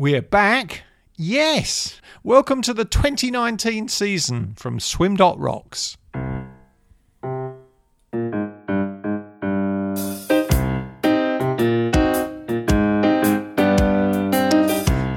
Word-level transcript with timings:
We're 0.00 0.22
back. 0.22 0.84
Yes. 1.16 2.00
Welcome 2.24 2.62
to 2.62 2.72
the 2.72 2.86
2019 2.86 3.88
season 3.88 4.54
from 4.56 4.80
Swim 4.80 5.14
Rocks. 5.16 5.98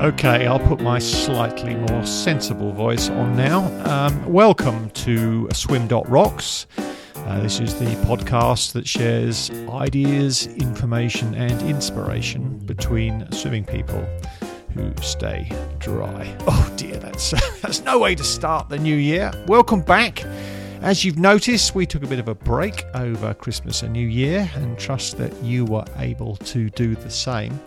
Okay, 0.02 0.48
I'll 0.48 0.60
put 0.60 0.82
my 0.82 1.00
slightly 1.00 1.76
more 1.76 2.06
sensible 2.06 2.74
voice 2.74 3.10
on 3.10 3.38
now. 3.38 3.64
Um, 3.90 4.26
welcome 4.30 4.90
to 4.90 5.48
Swim 5.54 5.88
Rocks. 5.88 6.68
Uh, 7.16 7.40
this 7.40 7.62
is 7.62 7.80
the 7.80 7.86
podcast 8.06 8.74
that 8.74 8.86
shares 8.86 9.50
ideas, 9.70 10.46
information, 10.58 11.34
and 11.36 11.62
inspiration 11.70 12.58
between 12.66 13.32
swimming 13.32 13.64
people 13.64 14.06
who 14.74 14.94
stay 15.02 15.50
dry. 15.80 16.36
Oh 16.48 16.74
dear, 16.76 16.98
that's 16.98 17.32
that's 17.62 17.84
no 17.84 18.00
way 18.00 18.16
to 18.16 18.24
start 18.24 18.70
the 18.70 18.80
new 18.80 18.96
year. 18.96 19.32
Welcome 19.48 19.82
back. 19.82 20.24
As 20.84 21.04
you've 21.06 21.18
noticed, 21.18 21.74
we 21.74 21.86
took 21.86 22.04
a 22.04 22.08
bit 22.08 22.20
of 22.20 22.28
a 22.28 22.36
break 22.36 22.84
over 22.94 23.34
Christmas 23.34 23.84
and 23.84 23.94
New 23.94 24.06
Year 24.06 24.52
and 24.56 24.78
trust 24.78 25.18
that 25.18 25.34
you 25.42 25.64
were 25.64 25.86
able 25.96 26.36
to 26.38 26.70
do 26.72 26.94
the 26.94 27.10
same. 27.10 27.58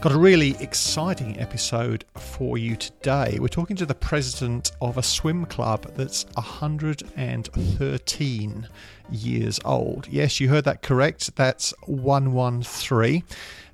Got 0.00 0.10
a 0.10 0.18
really 0.18 0.56
exciting 0.58 1.38
episode 1.38 2.04
for 2.16 2.58
you 2.58 2.74
today. 2.74 3.38
We're 3.40 3.46
talking 3.46 3.76
to 3.76 3.86
the 3.86 3.94
president 3.94 4.72
of 4.80 4.98
a 4.98 5.04
swim 5.04 5.46
club 5.46 5.88
that's 5.94 6.26
113 6.34 8.68
years 9.08 9.60
old. 9.64 10.08
Yes, 10.08 10.40
you 10.40 10.48
heard 10.48 10.64
that 10.64 10.82
correct. 10.82 11.36
That's 11.36 11.72
113. 11.86 13.22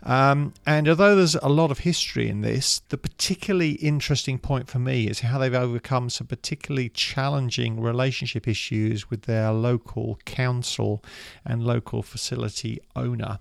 Um, 0.03 0.55
and 0.67 0.89
although 0.89 1.17
there's 1.17 1.35
a 1.37 1.49
lot 1.49 1.71
of 1.71 1.81
history 1.81 2.29
in 2.29 2.41
this, 2.41 2.81
the 2.89 2.99
particularly 2.99 3.73
interesting 3.73 4.39
point 4.39 4.69
for 4.69 4.79
me 4.79 5.07
is 5.07 5.21
how 5.21 5.39
they've 5.39 5.55
overcome 5.55 6.11
some 6.11 6.27
particularly 6.27 6.89
challenging 6.89 7.81
relationship 7.81 8.49
issues 8.49 9.11
with 9.11 9.23
their 9.23 9.53
local 9.53 10.19
council 10.25 11.05
and 11.45 11.65
local 11.65 12.03
facility 12.03 12.81
owner. 12.97 13.39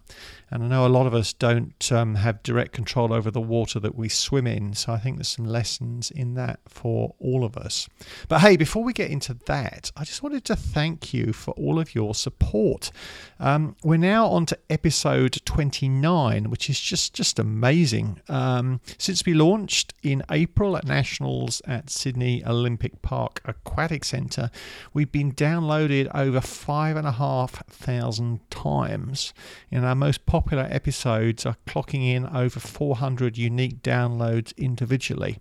And 0.52 0.64
I 0.64 0.68
know 0.68 0.86
a 0.86 0.88
lot 0.88 1.08
of 1.08 1.14
us 1.14 1.32
don't 1.32 1.92
um, 1.92 2.16
have 2.16 2.42
direct 2.44 2.72
control 2.72 3.14
over 3.14 3.30
the 3.30 3.42
water 3.42 3.80
that 3.80 3.96
we 3.96 4.10
swim 4.10 4.48
in, 4.48 4.74
so 4.74 4.92
I 4.94 4.98
think 4.98 5.18
there's 5.18 5.28
some 5.28 5.46
lessons 5.46 6.12
in 6.12 6.34
that 6.36 6.60
for 6.68 7.16
all 7.20 7.44
of 7.44 7.56
us. 7.56 7.88
But 8.28 8.42
hey, 8.42 8.58
before 8.58 8.84
we 8.84 8.94
get 8.94 9.12
into 9.12 9.36
that, 9.46 9.92
I 9.96 10.04
just 10.04 10.24
wanted 10.24 10.46
to 10.46 10.56
thank 10.56 11.14
you 11.14 11.34
for 11.34 11.52
all 11.52 11.80
of 11.80 11.94
your 11.94 12.16
support. 12.16 12.92
Um, 13.40 13.76
we're 13.84 13.98
now 13.98 14.28
on 14.28 14.46
to 14.48 14.58
episode 14.70 15.40
29, 15.46 16.49
which 16.50 16.70
is 16.70 16.80
just, 16.80 17.14
just 17.14 17.40
amazing. 17.40 18.22
Um, 18.28 18.82
since 18.98 19.26
we 19.26 19.34
launched 19.34 19.94
in 20.04 20.24
April 20.32 20.78
at 20.78 20.86
Nationals 20.86 21.62
at 21.66 21.90
Sydney 21.90 22.44
Olympic 22.46 23.02
Park 23.02 23.42
Aquatic 23.46 24.04
Centre, 24.04 24.52
we've 24.94 25.12
been 25.12 25.34
downloaded 25.34 26.10
over 26.14 26.42
five 26.42 26.96
and 26.96 27.08
a 27.08 27.14
half 27.14 27.66
thousand 27.68 28.40
times 28.50 29.34
and 29.72 29.86
our 29.86 29.96
most 29.96 30.26
popular 30.26 30.68
episodes 30.70 31.46
are 31.46 31.56
clocking 31.68 32.06
in 32.06 32.26
over 32.28 32.60
400 32.60 33.38
unique 33.38 33.82
downloads 33.82 34.56
individually. 34.58 35.40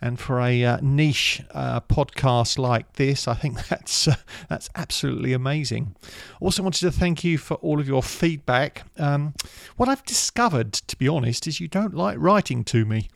And 0.00 0.18
for 0.18 0.40
a 0.40 0.64
uh, 0.64 0.78
niche 0.82 1.42
uh, 1.52 1.80
podcast 1.80 2.58
like 2.58 2.94
this, 2.94 3.26
I 3.26 3.34
think 3.34 3.66
that's 3.68 4.08
uh, 4.08 4.16
that's 4.48 4.68
absolutely 4.74 5.32
amazing. 5.32 5.96
Also, 6.40 6.62
wanted 6.62 6.80
to 6.80 6.92
thank 6.92 7.24
you 7.24 7.38
for 7.38 7.54
all 7.54 7.80
of 7.80 7.88
your 7.88 8.02
feedback. 8.02 8.82
Um, 8.98 9.34
what 9.76 9.88
I've 9.88 10.04
discovered, 10.04 10.49
to 10.50 10.96
be 10.96 11.08
honest, 11.08 11.46
is 11.46 11.60
you 11.60 11.68
don't 11.68 11.94
like 11.94 12.16
writing 12.18 12.64
to 12.64 12.84
me. 12.84 13.08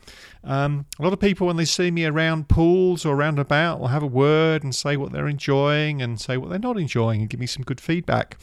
Um, 0.43 0.85
a 0.99 1.03
lot 1.03 1.13
of 1.13 1.19
people, 1.19 1.47
when 1.47 1.57
they 1.57 1.65
see 1.65 1.91
me 1.91 2.05
around 2.05 2.49
pools 2.49 3.05
or 3.05 3.15
around 3.15 3.39
about, 3.39 3.79
will 3.79 3.87
have 3.87 4.03
a 4.03 4.07
word 4.07 4.63
and 4.63 4.73
say 4.73 4.97
what 4.97 5.11
they're 5.11 5.27
enjoying 5.27 6.01
and 6.01 6.19
say 6.19 6.37
what 6.37 6.49
they're 6.49 6.59
not 6.59 6.77
enjoying 6.77 7.21
and 7.21 7.29
give 7.29 7.39
me 7.39 7.47
some 7.47 7.63
good 7.63 7.81
feedback. 7.81 8.37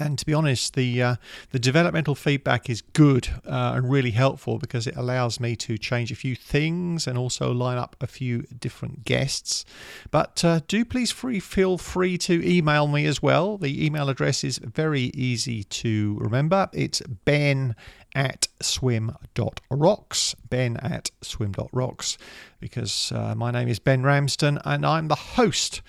And 0.00 0.18
to 0.18 0.24
be 0.24 0.32
honest, 0.32 0.74
the 0.74 1.02
uh, 1.02 1.16
the 1.50 1.58
developmental 1.58 2.14
feedback 2.14 2.70
is 2.70 2.80
good 2.80 3.28
uh, 3.46 3.74
and 3.76 3.90
really 3.90 4.12
helpful 4.12 4.58
because 4.58 4.86
it 4.86 4.96
allows 4.96 5.38
me 5.38 5.56
to 5.56 5.76
change 5.76 6.10
a 6.10 6.16
few 6.16 6.34
things 6.34 7.06
and 7.06 7.18
also 7.18 7.52
line 7.52 7.78
up 7.78 7.96
a 8.00 8.06
few 8.06 8.42
different 8.58 9.04
guests. 9.04 9.64
But 10.10 10.44
uh, 10.44 10.60
do 10.66 10.84
please 10.84 11.10
free 11.10 11.40
feel 11.40 11.76
free 11.78 12.16
to 12.18 12.48
email 12.48 12.86
me 12.86 13.04
as 13.06 13.22
well. 13.22 13.58
The 13.58 13.84
email 13.84 14.08
address 14.08 14.42
is 14.42 14.58
very 14.58 15.10
easy 15.14 15.64
to 15.64 16.16
remember. 16.18 16.68
It's 16.72 17.02
ben 17.24 17.76
at 18.14 18.48
swim.rocks, 18.60 20.34
ben 20.48 20.76
at 20.78 21.10
swim.rocks, 21.22 22.18
because 22.58 23.12
uh, 23.12 23.34
my 23.36 23.50
name 23.50 23.68
is 23.68 23.78
Ben 23.78 24.02
Ramsden 24.02 24.58
and 24.64 24.84
I'm 24.84 25.08
the 25.08 25.14
host 25.14 25.82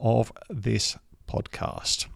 of 0.00 0.32
this 0.48 0.96
podcast. 1.28 2.06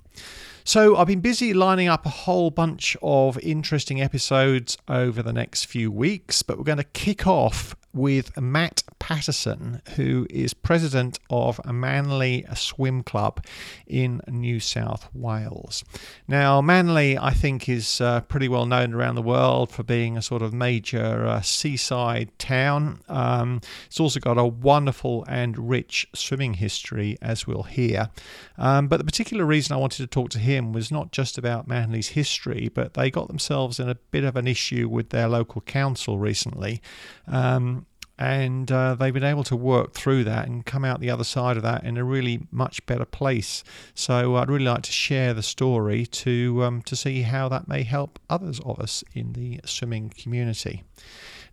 So 0.65 0.97
I've 0.97 1.07
been 1.09 1.21
busy 1.21 1.53
lining 1.53 1.89
up 1.89 2.07
a 2.07 2.11
whole 2.11 2.51
bunch 2.51 2.97
of 3.03 3.39
interesting 3.39 4.01
episodes 4.01 4.79
over 4.89 5.23
the 5.23 5.33
next 5.33 5.65
few 5.65 5.91
weeks, 5.91 6.43
but 6.43 6.57
we're 6.57 6.65
going 6.65 6.79
to 6.79 6.85
kick 6.85 7.27
off 7.27 7.75
with 7.93 8.41
Matt 8.41 8.83
Paterson, 8.99 9.83
who 9.97 10.27
is 10.31 10.55
president 10.55 11.19
of 11.29 11.61
Manly 11.67 12.47
Swim 12.55 13.03
Club 13.03 13.45
in 13.87 14.21
New 14.29 14.61
South 14.61 15.09
Wales. 15.13 15.85
Now, 16.29 16.61
Manly, 16.61 17.19
I 17.19 17.33
think, 17.33 17.69
is 17.69 18.01
uh, 18.01 18.21
pretty 18.23 18.49
well 18.49 18.65
known 18.65 18.95
around 18.95 19.17
the 19.17 19.23
world 19.23 19.71
for 19.71 19.83
being 19.83 20.17
a 20.17 20.23
sort 20.23 20.41
of 20.41 20.55
major 20.55 21.27
uh, 21.27 21.41
seaside 21.41 22.31
town. 22.39 23.01
Um, 23.09 23.61
it's 23.87 24.01
also 24.01 24.21
got 24.21 24.39
a 24.39 24.47
wonderful 24.47 25.25
and 25.29 25.69
rich 25.69 26.07
swimming 26.15 26.55
history, 26.55 27.19
as 27.21 27.47
we'll 27.47 27.65
hear. 27.65 28.11
Um, 28.57 28.89
but 28.89 28.99
the 28.99 29.05
particular 29.05 29.45
reason 29.45 29.75
I 29.75 29.79
wanted 29.79 29.99
to 29.99 30.07
talk 30.07 30.31
to 30.31 30.39
him 30.39 30.73
was 30.73 30.93
not 30.93 31.11
just 31.11 31.39
about 31.39 31.67
Manly's 31.67 32.09
history, 32.09 32.71
but 32.73 32.95
they 32.95 33.11
got 33.11 33.29
themselves 33.29 33.81
in 33.81 33.89
a 33.89 33.97
bit 33.97 34.25
of 34.25 34.37
an 34.37 34.47
issue 34.47 34.89
with 34.89 35.11
their 35.11 35.29
local 35.29 35.61
council 35.63 36.19
recently. 36.19 36.81
Um, 37.27 37.82
and 38.23 38.71
uh, 38.71 38.95
they've 38.95 39.13
been 39.13 39.25
able 39.25 39.43
to 39.43 39.57
work 39.57 39.95
through 39.95 40.23
that 40.23 40.47
and 40.47 40.65
come 40.65 40.85
out 40.85 41.01
the 41.01 41.11
other 41.11 41.25
side 41.25 41.57
of 41.57 41.65
that 41.65 41.83
in 41.83 41.97
a 41.97 42.05
really 42.05 42.47
much 42.53 42.87
better 42.87 43.05
place. 43.05 43.65
So 43.95 44.37
I'd 44.37 44.49
really 44.49 44.65
like 44.65 44.83
to 44.83 44.93
share 44.93 45.35
the 45.35 45.43
story 45.43 46.07
to 46.07 46.63
um, 46.63 46.83
to 46.83 46.95
see 46.95 47.23
how 47.23 47.49
that 47.49 47.67
may 47.67 47.83
help 47.83 48.21
others 48.31 48.61
of 48.61 48.79
us 48.79 49.03
in 49.13 49.33
the 49.33 49.59
swimming 49.65 50.13
community. 50.17 50.85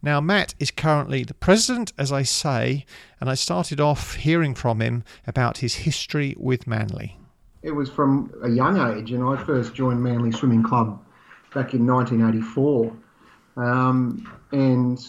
Now, 0.04 0.22
Matt 0.22 0.54
is 0.60 0.70
currently 0.70 1.24
the 1.24 1.34
president, 1.34 1.92
as 1.98 2.12
I 2.12 2.22
say, 2.22 2.86
and 3.20 3.32
I 3.32 3.34
started 3.34 3.82
off 3.82 4.14
hearing 4.14 4.54
from 4.54 4.80
him 4.80 5.04
about 5.26 5.58
his 5.58 5.74
history 5.74 6.36
with 6.38 6.68
Manly. 6.68 7.18
It 7.64 7.72
was 7.72 7.90
from 7.90 8.32
a 8.44 8.50
young 8.50 8.78
age, 8.94 9.12
and 9.12 9.24
I 9.24 9.44
first 9.44 9.74
joined 9.74 10.04
Manly 10.04 10.32
Swimming 10.32 10.62
Club 10.62 11.04
back 11.52 11.74
in 11.74 11.88
1984. 11.88 12.94
Um, 13.58 14.32
and 14.52 15.04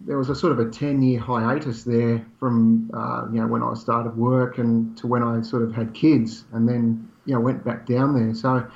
there 0.00 0.18
was 0.18 0.28
a 0.28 0.34
sort 0.34 0.52
of 0.52 0.58
a 0.58 0.70
10 0.70 1.02
year 1.02 1.18
hiatus 1.20 1.84
there 1.84 2.24
from 2.38 2.90
uh, 2.94 3.26
you 3.32 3.40
know 3.40 3.46
when 3.46 3.62
I 3.62 3.74
started 3.74 4.16
work 4.16 4.58
and 4.58 4.96
to 4.98 5.06
when 5.06 5.22
I 5.22 5.42
sort 5.42 5.62
of 5.62 5.74
had 5.74 5.94
kids 5.94 6.44
and 6.52 6.68
then 6.68 7.08
you 7.24 7.34
know 7.34 7.40
went 7.40 7.64
back 7.64 7.86
down 7.86 8.14
there. 8.14 8.34
So 8.34 8.66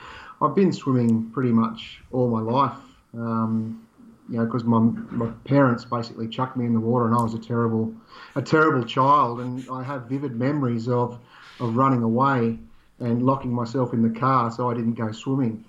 I've 0.41 0.55
been 0.55 0.73
swimming 0.73 1.31
pretty 1.31 1.53
much 1.53 2.03
all 2.11 2.29
my 2.29 2.41
life 2.41 2.79
um, 3.15 3.87
you 4.31 4.39
know 4.39 4.47
because 4.47 4.65
my, 4.65 4.79
my 4.79 5.31
parents 5.45 5.85
basically 5.85 6.29
chucked 6.29 6.57
me 6.57 6.65
in 6.65 6.73
the 6.73 6.81
water 6.81 7.07
and 7.07 7.15
I 7.15 7.23
was 7.23 7.35
a 7.35 7.39
terrible 7.39 7.93
a 8.35 8.43
terrible 8.43 8.85
child 8.85 9.41
and 9.41 9.65
I 9.71 9.83
have 9.83 10.09
vivid 10.09 10.37
memories 10.37 10.89
of 10.89 11.19
of 11.61 11.77
running 11.77 12.03
away 12.03 12.59
and 12.99 13.23
locking 13.23 13.53
myself 13.53 13.93
in 13.93 14.03
the 14.03 14.19
car 14.19 14.51
so 14.51 14.71
I 14.71 14.75
didn't 14.75 14.95
go 14.95 15.13
swimming. 15.13 15.65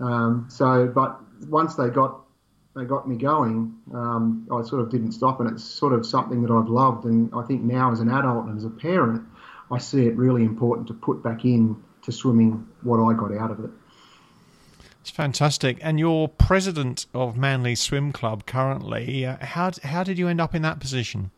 Um, 0.00 0.46
so 0.48 0.86
but 0.92 1.20
once 1.48 1.76
they 1.76 1.88
got 1.88 2.20
they 2.78 2.84
got 2.84 3.08
me 3.08 3.16
going, 3.16 3.74
um, 3.92 4.46
I 4.52 4.62
sort 4.62 4.80
of 4.80 4.90
didn't 4.90 5.12
stop, 5.12 5.40
and 5.40 5.50
it's 5.50 5.64
sort 5.64 5.92
of 5.92 6.06
something 6.06 6.42
that 6.42 6.50
I've 6.50 6.68
loved. 6.68 7.04
And 7.04 7.30
I 7.34 7.42
think 7.42 7.62
now, 7.62 7.90
as 7.90 8.00
an 8.00 8.08
adult 8.08 8.46
and 8.46 8.56
as 8.56 8.64
a 8.64 8.70
parent, 8.70 9.22
I 9.70 9.78
see 9.78 10.06
it 10.06 10.16
really 10.16 10.44
important 10.44 10.86
to 10.88 10.94
put 10.94 11.22
back 11.22 11.44
in 11.44 11.82
to 12.02 12.12
swimming 12.12 12.66
what 12.82 12.98
I 12.98 13.14
got 13.14 13.34
out 13.36 13.50
of 13.50 13.64
it. 13.64 13.70
It's 15.00 15.10
fantastic. 15.10 15.78
And 15.80 15.98
you're 15.98 16.28
president 16.28 17.06
of 17.14 17.36
Manly 17.36 17.74
Swim 17.74 18.12
Club 18.12 18.46
currently. 18.46 19.26
Uh, 19.26 19.38
how 19.40 19.72
how 19.82 20.04
did 20.04 20.18
you 20.18 20.28
end 20.28 20.40
up 20.40 20.54
in 20.54 20.62
that 20.62 20.80
position? 20.80 21.30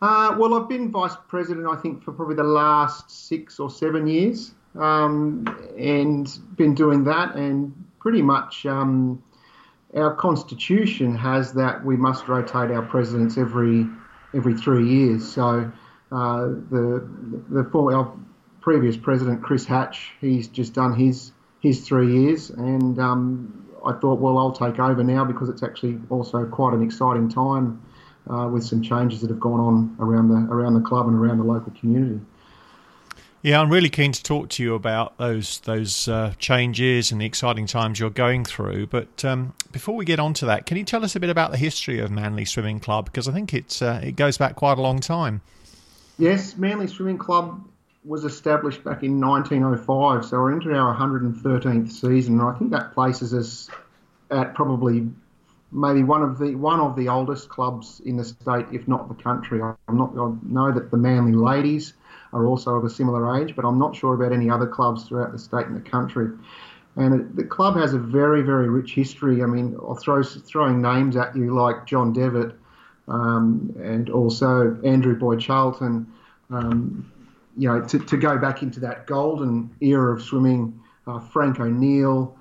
Uh, 0.00 0.36
well, 0.38 0.54
I've 0.54 0.68
been 0.68 0.92
vice 0.92 1.16
president, 1.26 1.66
I 1.66 1.74
think, 1.76 2.04
for 2.04 2.12
probably 2.12 2.36
the 2.36 2.44
last 2.44 3.10
six 3.10 3.58
or 3.58 3.68
seven 3.68 4.06
years, 4.06 4.52
um, 4.76 5.44
and 5.76 6.38
been 6.56 6.74
doing 6.74 7.04
that, 7.04 7.34
and 7.34 7.72
pretty 7.98 8.22
much. 8.22 8.64
Um, 8.64 9.22
our 9.94 10.14
constitution 10.14 11.14
has 11.14 11.52
that 11.54 11.84
we 11.84 11.96
must 11.96 12.28
rotate 12.28 12.70
our 12.70 12.82
presidents 12.82 13.38
every 13.38 13.86
every 14.34 14.54
three 14.54 14.86
years. 14.86 15.30
So 15.30 15.70
uh, 16.12 16.46
the 16.70 17.08
the 17.48 17.64
former 17.70 17.96
our 17.96 18.12
previous 18.60 18.96
president 18.96 19.42
Chris 19.42 19.64
Hatch, 19.64 20.12
he's 20.20 20.48
just 20.48 20.74
done 20.74 20.94
his 20.94 21.32
his 21.60 21.86
three 21.86 22.12
years, 22.12 22.50
and 22.50 22.98
um, 22.98 23.66
I 23.84 23.92
thought, 23.92 24.20
well, 24.20 24.38
I'll 24.38 24.52
take 24.52 24.78
over 24.78 25.02
now 25.02 25.24
because 25.24 25.48
it's 25.48 25.62
actually 25.62 25.98
also 26.10 26.44
quite 26.44 26.74
an 26.74 26.82
exciting 26.82 27.28
time 27.28 27.82
uh, 28.30 28.48
with 28.48 28.64
some 28.64 28.82
changes 28.82 29.22
that 29.22 29.30
have 29.30 29.40
gone 29.40 29.60
on 29.60 29.96
around 30.00 30.28
the 30.28 30.52
around 30.52 30.74
the 30.74 30.86
club 30.86 31.08
and 31.08 31.16
around 31.16 31.38
the 31.38 31.44
local 31.44 31.72
community. 31.72 32.20
Yeah, 33.40 33.60
I'm 33.60 33.70
really 33.70 33.88
keen 33.88 34.10
to 34.10 34.22
talk 34.22 34.48
to 34.50 34.62
you 34.64 34.74
about 34.74 35.16
those 35.18 35.60
those 35.60 36.08
uh, 36.08 36.34
changes 36.38 37.12
and 37.12 37.20
the 37.20 37.26
exciting 37.26 37.66
times 37.66 38.00
you're 38.00 38.10
going 38.10 38.44
through. 38.44 38.88
But 38.88 39.24
um, 39.24 39.54
before 39.70 39.94
we 39.94 40.04
get 40.04 40.18
on 40.18 40.34
to 40.34 40.46
that, 40.46 40.66
can 40.66 40.76
you 40.76 40.84
tell 40.84 41.04
us 41.04 41.14
a 41.14 41.20
bit 41.20 41.30
about 41.30 41.52
the 41.52 41.56
history 41.56 42.00
of 42.00 42.10
Manly 42.10 42.44
Swimming 42.44 42.80
Club? 42.80 43.04
Because 43.04 43.28
I 43.28 43.32
think 43.32 43.54
it's 43.54 43.80
uh, 43.80 44.00
it 44.02 44.16
goes 44.16 44.38
back 44.38 44.56
quite 44.56 44.76
a 44.76 44.80
long 44.80 44.98
time. 44.98 45.40
Yes, 46.18 46.56
Manly 46.56 46.88
Swimming 46.88 47.18
Club 47.18 47.64
was 48.04 48.24
established 48.24 48.82
back 48.82 49.04
in 49.04 49.20
1905, 49.20 50.24
so 50.24 50.38
we're 50.38 50.52
into 50.52 50.74
our 50.74 50.96
113th 50.96 51.92
season. 51.92 52.40
And 52.40 52.48
I 52.48 52.58
think 52.58 52.72
that 52.72 52.92
places 52.92 53.34
us 53.34 53.70
at 54.32 54.54
probably 54.54 55.08
maybe 55.70 56.02
one 56.02 56.22
of 56.22 56.38
the 56.38 56.56
one 56.56 56.80
of 56.80 56.96
the 56.96 57.08
oldest 57.08 57.48
clubs 57.50 58.00
in 58.04 58.16
the 58.16 58.24
state, 58.24 58.66
if 58.72 58.88
not 58.88 59.08
the 59.08 59.22
country. 59.22 59.62
I'm 59.62 59.96
not. 59.96 60.10
I 60.18 60.34
know 60.42 60.72
that 60.72 60.90
the 60.90 60.96
Manly 60.96 61.34
Ladies 61.34 61.92
are 62.32 62.46
also 62.46 62.74
of 62.74 62.84
a 62.84 62.90
similar 62.90 63.40
age, 63.40 63.54
but 63.56 63.64
I'm 63.64 63.78
not 63.78 63.96
sure 63.96 64.14
about 64.14 64.32
any 64.32 64.50
other 64.50 64.66
clubs 64.66 65.04
throughout 65.04 65.32
the 65.32 65.38
state 65.38 65.66
and 65.66 65.76
the 65.76 65.88
country. 65.88 66.28
And 66.96 67.36
the 67.36 67.44
club 67.44 67.76
has 67.76 67.94
a 67.94 67.98
very, 67.98 68.42
very 68.42 68.68
rich 68.68 68.94
history. 68.94 69.42
I 69.42 69.46
mean, 69.46 69.76
I'll 69.80 69.94
throw 69.94 70.22
throwing 70.22 70.82
names 70.82 71.16
at 71.16 71.36
you 71.36 71.54
like 71.54 71.86
John 71.86 72.12
Devitt 72.12 72.56
um, 73.06 73.74
and 73.80 74.10
also 74.10 74.78
Andrew 74.84 75.16
Boy 75.16 75.36
Charlton. 75.36 76.12
Um, 76.50 77.12
you 77.56 77.68
know, 77.68 77.82
to, 77.82 77.98
to 77.98 78.16
go 78.16 78.38
back 78.38 78.62
into 78.62 78.80
that 78.80 79.06
golden 79.06 79.70
era 79.80 80.14
of 80.14 80.22
swimming, 80.22 80.80
uh, 81.06 81.18
Frank 81.18 81.58
O'Neill, 81.60 82.36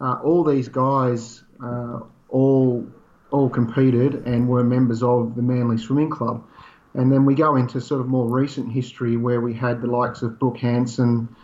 uh, 0.00 0.18
all 0.24 0.44
these 0.44 0.68
guys 0.68 1.44
uh, 1.62 2.00
all 2.28 2.86
all 3.30 3.48
competed 3.48 4.26
and 4.26 4.46
were 4.46 4.62
members 4.62 5.02
of 5.02 5.34
the 5.34 5.42
Manly 5.42 5.78
Swimming 5.78 6.10
Club. 6.10 6.46
And 6.94 7.10
then 7.10 7.24
we 7.24 7.34
go 7.34 7.56
into 7.56 7.80
sort 7.80 8.00
of 8.00 8.08
more 8.08 8.28
recent 8.28 8.70
history 8.70 9.16
where 9.16 9.40
we 9.40 9.54
had 9.54 9.80
the 9.80 9.86
likes 9.86 10.22
of 10.22 10.38
Brooke 10.38 10.58
Hanson. 10.58 11.34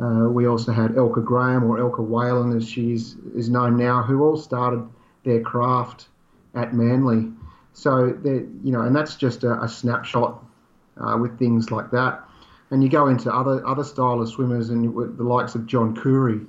Uh, 0.00 0.28
we 0.28 0.46
also 0.46 0.70
had 0.72 0.92
Elka 0.92 1.24
Graham 1.24 1.64
or 1.64 1.78
Elka 1.78 2.06
Whalan, 2.06 2.56
as 2.56 2.68
she 2.68 2.92
is, 2.92 3.16
is 3.34 3.48
known 3.48 3.76
now, 3.76 4.02
who 4.02 4.22
all 4.22 4.36
started 4.36 4.86
their 5.24 5.40
craft 5.40 6.08
at 6.54 6.74
Manly. 6.74 7.32
So, 7.72 8.06
you 8.24 8.72
know, 8.72 8.82
and 8.82 8.94
that's 8.94 9.16
just 9.16 9.44
a, 9.44 9.62
a 9.62 9.68
snapshot 9.68 10.44
uh, 10.98 11.16
with 11.20 11.38
things 11.38 11.70
like 11.70 11.90
that. 11.92 12.24
And 12.70 12.82
you 12.82 12.90
go 12.90 13.06
into 13.06 13.32
other 13.32 13.66
other 13.66 13.84
style 13.84 14.20
of 14.20 14.28
swimmers, 14.28 14.68
and 14.68 14.94
the 15.16 15.22
likes 15.22 15.54
of 15.54 15.66
John 15.66 15.96
Coorey, 15.96 16.40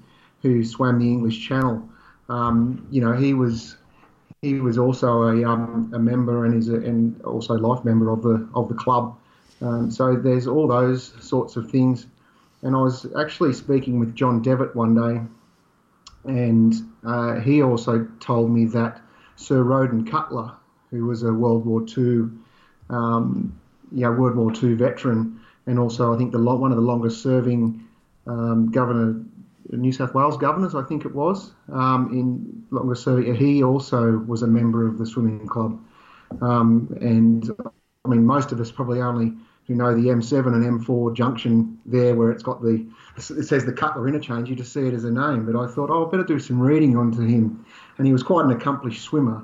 who 0.42 0.66
swam 0.66 1.00
the 1.00 1.08
English 1.08 1.48
Channel. 1.48 1.88
Um, 2.28 2.86
you 2.92 3.00
know, 3.00 3.14
he 3.14 3.34
was 3.34 3.78
he 4.42 4.60
was 4.60 4.78
also 4.78 5.24
a, 5.24 5.44
um, 5.44 5.92
a 5.94 6.00
member 6.00 6.46
and 6.46 6.56
is 6.56 6.70
a, 6.70 6.76
and 6.76 7.22
also 7.24 7.56
life 7.56 7.84
member 7.84 8.10
of 8.10 8.22
the 8.22 8.48
of 8.56 8.70
the 8.70 8.74
club. 8.74 9.18
Um, 9.62 9.92
so 9.92 10.16
there's 10.16 10.48
all 10.48 10.68
those 10.68 11.14
sorts 11.20 11.58
of 11.58 11.70
things. 11.70 12.08
And 12.62 12.76
I 12.76 12.80
was 12.82 13.06
actually 13.18 13.54
speaking 13.54 14.00
with 14.00 14.16
John 14.16 14.42
Devitt 14.42 14.76
one 14.76 14.96
day, 14.96 15.22
and 16.26 16.74
uh, 17.06 17.36
he 17.40 17.62
also 17.64 18.08
told 18.20 18.52
me 18.52 18.66
that 18.66 19.02
Sir 19.36 19.64
Roden 19.64 20.06
Cutler, 20.06 20.52
who 20.90 21.06
was 21.06 21.24
a 21.24 21.34
World 21.34 21.66
War 21.66 21.86
II, 21.98 22.30
um, 22.90 23.58
yeah, 23.92 24.10
World 24.10 24.36
War 24.36 24.52
II 24.52 24.74
veteran, 24.74 25.40
and 25.68 25.80
also 25.80 26.14
I 26.14 26.18
think 26.18 26.32
the 26.32 26.40
one 26.40 26.72
of 26.72 26.78
the 26.78 26.84
longest 26.84 27.22
serving 27.24 27.86
um, 28.28 28.72
governor 28.72 29.22
New 29.72 29.92
South 29.92 30.14
Wales 30.14 30.38
governors, 30.38 30.76
I 30.76 30.84
think 30.84 31.06
it 31.06 31.14
was, 31.14 31.52
um, 31.72 32.10
in 32.12 32.66
longer 32.72 32.96
serving. 32.96 33.36
He 33.36 33.64
also 33.64 34.18
was 34.20 34.42
a 34.42 34.48
member 34.48 34.88
of 34.88 34.98
the 34.98 35.06
swimming 35.06 35.48
club, 35.48 35.80
um, 36.42 36.96
and 37.02 37.50
I 38.06 38.10
mean 38.10 38.26
most 38.26 38.52
of 38.52 38.60
us 38.60 38.72
probably 38.72 39.02
only 39.02 39.34
who 39.68 39.76
know 39.76 39.94
the 39.94 40.10
M7 40.10 40.48
and 40.48 40.82
M4 40.82 41.16
junction 41.16 41.80
there, 41.86 42.16
where 42.16 42.32
it's 42.32 42.42
got 42.42 42.64
the 42.64 42.84
it 43.18 43.22
says 43.22 43.66
the 43.66 43.74
Cutler 43.74 44.08
interchange. 44.08 44.50
You 44.50 44.56
just 44.56 44.74
see 44.74 44.88
it 44.88 44.94
as 44.94 45.04
a 45.04 45.12
name, 45.12 45.46
but 45.46 45.56
I 45.56 45.68
thought, 45.68 45.92
oh, 45.92 46.08
I 46.08 46.10
better 46.10 46.24
do 46.24 46.40
some 46.40 46.60
reading 46.60 46.98
onto 46.98 47.22
him, 47.22 47.64
and 47.98 48.08
he 48.08 48.14
was 48.14 48.24
quite 48.24 48.46
an 48.46 48.52
accomplished 48.52 49.04
swimmer. 49.04 49.44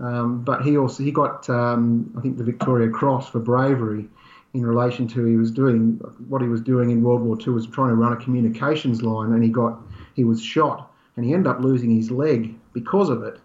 Um, 0.00 0.42
but 0.42 0.62
he 0.62 0.78
also 0.78 1.02
he 1.04 1.12
got 1.12 1.48
um, 1.48 2.12
I 2.18 2.20
think 2.20 2.38
the 2.38 2.44
Victoria 2.44 2.90
Cross 2.90 3.28
for 3.28 3.38
bravery 3.38 4.08
in 4.54 4.66
relation 4.66 5.06
to 5.08 5.24
he 5.24 5.36
was 5.36 5.50
doing 5.50 5.92
what 6.28 6.42
he 6.42 6.48
was 6.48 6.60
doing 6.60 6.90
in 6.90 7.02
World 7.02 7.22
War 7.22 7.38
II 7.40 7.52
was 7.52 7.66
trying 7.66 7.90
to 7.90 7.94
run 7.94 8.12
a 8.12 8.16
communications 8.16 9.02
line, 9.02 9.32
and 9.32 9.42
he 9.42 9.48
got 9.48 9.80
he 10.14 10.24
was 10.24 10.42
shot, 10.42 10.92
and 11.16 11.24
he 11.24 11.32
ended 11.32 11.46
up 11.46 11.60
losing 11.60 11.94
his 11.94 12.10
leg 12.10 12.54
because 12.72 13.10
of 13.10 13.22
it. 13.22 13.38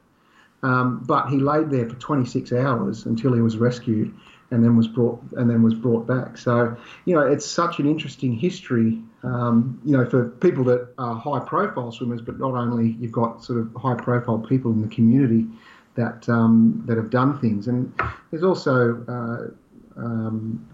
Um, 0.64 1.04
but 1.06 1.28
he 1.28 1.38
laid 1.38 1.70
there 1.70 1.88
for 1.88 1.96
26 1.96 2.52
hours 2.54 3.06
until 3.06 3.34
he 3.34 3.42
was 3.42 3.58
rescued, 3.58 4.16
and 4.50 4.64
then 4.64 4.76
was 4.76 4.88
brought 4.88 5.22
and 5.34 5.48
then 5.50 5.62
was 5.62 5.76
brought 5.76 6.08
back. 6.08 6.38
So 6.38 6.76
you 7.06 7.14
know 7.14 7.22
it's 7.22 7.46
such 7.46 7.80
an 7.80 7.86
interesting 7.86 8.34
history. 8.34 9.00
Um, 9.22 9.80
you 9.86 9.96
know 9.96 10.10
for 10.10 10.30
people 10.30 10.64
that 10.66 10.94
are 10.98 11.16
high-profile 11.16 11.92
swimmers, 11.92 12.22
but 12.22 12.40
not 12.40 12.56
only 12.56 12.96
you've 13.00 13.12
got 13.12 13.44
sort 13.44 13.60
of 13.60 13.72
high-profile 13.76 14.40
people 14.40 14.72
in 14.72 14.82
the 14.82 14.88
community 14.88 15.46
that 15.94 16.28
um, 16.30 16.84
that 16.88 16.98
have 16.98 17.12
done 17.12 17.40
things, 17.40 17.68
and 17.68 17.94
there's 18.32 18.44
also 18.44 19.04
uh, 19.08 20.00
um, 20.00 20.68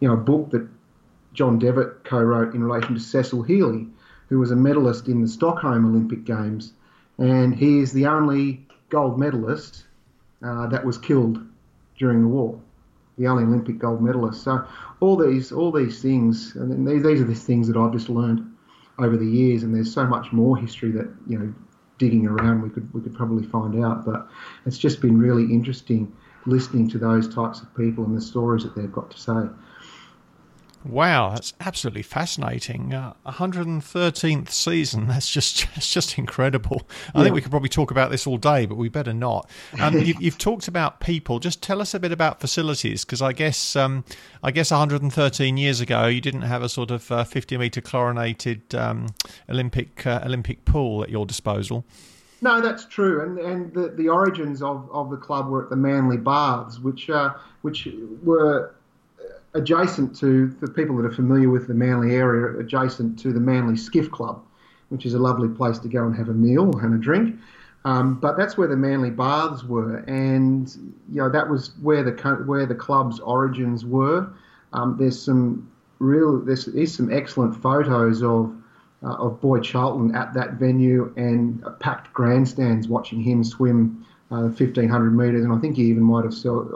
you 0.00 0.08
know, 0.08 0.14
a 0.14 0.18
book 0.18 0.50
that 0.50 0.66
John 1.32 1.58
Devitt 1.58 2.04
co-wrote 2.04 2.54
in 2.54 2.64
relation 2.64 2.94
to 2.94 3.00
Cecil 3.00 3.42
Healy, 3.42 3.86
who 4.28 4.38
was 4.38 4.50
a 4.50 4.56
medalist 4.56 5.08
in 5.08 5.20
the 5.20 5.28
Stockholm 5.28 5.86
Olympic 5.86 6.24
Games, 6.24 6.72
and 7.18 7.54
he 7.54 7.78
is 7.78 7.92
the 7.92 8.06
only 8.06 8.66
gold 8.88 9.18
medalist 9.18 9.84
uh, 10.42 10.66
that 10.68 10.84
was 10.84 10.98
killed 10.98 11.38
during 11.98 12.22
the 12.22 12.28
war, 12.28 12.58
the 13.18 13.26
only 13.26 13.44
Olympic 13.44 13.78
gold 13.78 14.00
medalist. 14.00 14.42
So 14.42 14.64
all 15.00 15.16
these 15.16 15.52
all 15.52 15.70
these 15.70 16.00
things, 16.00 16.56
and 16.56 16.86
these, 16.86 17.02
these 17.02 17.20
are 17.20 17.24
the 17.24 17.34
things 17.34 17.68
that 17.68 17.76
I've 17.76 17.92
just 17.92 18.08
learned 18.08 18.46
over 18.98 19.16
the 19.16 19.26
years, 19.26 19.62
and 19.62 19.74
there's 19.74 19.92
so 19.92 20.06
much 20.06 20.32
more 20.32 20.56
history 20.56 20.90
that 20.92 21.08
you 21.26 21.38
know 21.38 21.54
digging 21.98 22.26
around 22.26 22.62
we 22.62 22.70
could 22.70 22.92
we 22.94 23.00
could 23.00 23.14
probably 23.14 23.46
find 23.46 23.84
out, 23.84 24.04
but 24.04 24.28
it's 24.66 24.78
just 24.78 25.00
been 25.00 25.18
really 25.18 25.44
interesting 25.44 26.12
listening 26.46 26.88
to 26.88 26.98
those 26.98 27.32
types 27.32 27.60
of 27.60 27.74
people 27.76 28.04
and 28.04 28.16
the 28.16 28.20
stories 28.20 28.62
that 28.62 28.74
they've 28.74 28.92
got 28.92 29.10
to 29.10 29.18
say. 29.18 29.48
Wow, 30.84 31.30
that's 31.30 31.52
absolutely 31.60 32.02
fascinating. 32.02 32.94
Uh, 32.94 33.12
113th 33.26 34.48
season. 34.48 35.06
That's 35.10 35.30
just 35.30 35.66
that's 35.74 35.92
just 35.92 36.16
incredible. 36.16 36.88
I 37.14 37.18
yeah. 37.18 37.24
think 37.24 37.34
we 37.34 37.42
could 37.42 37.50
probably 37.50 37.68
talk 37.68 37.90
about 37.90 38.10
this 38.10 38.26
all 38.26 38.38
day, 38.38 38.64
but 38.64 38.76
we 38.76 38.88
better 38.88 39.12
not. 39.12 39.50
Um, 39.78 39.98
you've, 39.98 40.20
you've, 40.22 40.38
talked 40.38 40.68
about 40.68 41.00
people. 41.00 41.38
Just 41.38 41.62
tell 41.62 41.80
us 41.80 41.92
a 41.92 42.00
bit 42.00 42.12
about 42.12 42.40
facilities, 42.40 43.04
because 43.04 43.20
I 43.20 43.32
guess 43.32 43.76
um, 43.76 44.04
I 44.42 44.50
guess 44.50 44.70
113 44.70 45.56
years 45.56 45.80
ago 45.80 46.06
you 46.06 46.20
didn't 46.20 46.42
have 46.42 46.62
a 46.62 46.68
sort 46.68 46.90
of 46.90 47.10
uh, 47.12 47.24
50 47.24 47.58
meter 47.58 47.80
chlorinated 47.80 48.74
um, 48.74 49.08
Olympic 49.50 50.06
uh, 50.06 50.20
Olympic 50.24 50.64
pool 50.64 51.02
at 51.02 51.10
your 51.10 51.26
disposal. 51.26 51.84
No, 52.40 52.60
that's 52.60 52.86
true, 52.86 53.22
and 53.22 53.38
and 53.38 53.74
the, 53.74 53.88
the 53.88 54.08
origins 54.08 54.62
of, 54.62 54.88
of 54.92 55.10
the 55.10 55.18
club 55.18 55.48
were 55.48 55.64
at 55.64 55.70
the 55.70 55.76
Manly 55.76 56.16
Baths, 56.16 56.78
which 56.78 57.10
uh, 57.10 57.34
which 57.60 57.86
were 58.22 58.74
adjacent 59.54 60.16
to 60.16 60.48
the 60.60 60.68
people 60.68 60.96
that 60.96 61.04
are 61.04 61.12
familiar 61.12 61.50
with 61.50 61.66
the 61.66 61.74
Manly 61.74 62.14
area, 62.14 62.58
adjacent 62.58 63.18
to 63.20 63.32
the 63.32 63.40
Manly 63.40 63.76
Skiff 63.76 64.10
Club, 64.10 64.42
which 64.88 65.06
is 65.06 65.14
a 65.14 65.18
lovely 65.18 65.48
place 65.48 65.78
to 65.80 65.88
go 65.88 66.04
and 66.04 66.16
have 66.16 66.28
a 66.28 66.34
meal 66.34 66.70
and 66.78 66.94
a 66.94 66.98
drink. 66.98 67.36
Um, 67.84 68.20
but 68.20 68.36
that's 68.36 68.58
where 68.58 68.68
the 68.68 68.76
Manly 68.76 69.10
Baths 69.10 69.64
were, 69.64 69.98
and 70.06 70.68
you 71.10 71.22
know 71.22 71.30
that 71.30 71.48
was 71.48 71.72
where 71.80 72.02
the 72.02 72.12
where 72.44 72.66
the 72.66 72.74
club's 72.74 73.20
origins 73.20 73.86
were. 73.86 74.30
Um, 74.74 74.96
there's 74.98 75.20
some 75.20 75.70
real 75.98 76.40
there's 76.40 76.68
is 76.68 76.94
some 76.94 77.10
excellent 77.10 77.60
photos 77.62 78.22
of 78.22 78.54
uh, 79.02 79.14
of 79.14 79.40
Boy 79.40 79.60
Charlton 79.60 80.14
at 80.14 80.34
that 80.34 80.54
venue 80.54 81.10
and 81.16 81.64
packed 81.80 82.12
grandstands 82.12 82.86
watching 82.86 83.22
him 83.22 83.42
swim 83.42 84.04
uh, 84.30 84.52
1500 84.52 85.10
metres, 85.10 85.42
and 85.42 85.52
I 85.52 85.58
think 85.58 85.76
he 85.76 85.84
even 85.84 86.02
might 86.02 86.24
have 86.24 86.34
sold, 86.34 86.70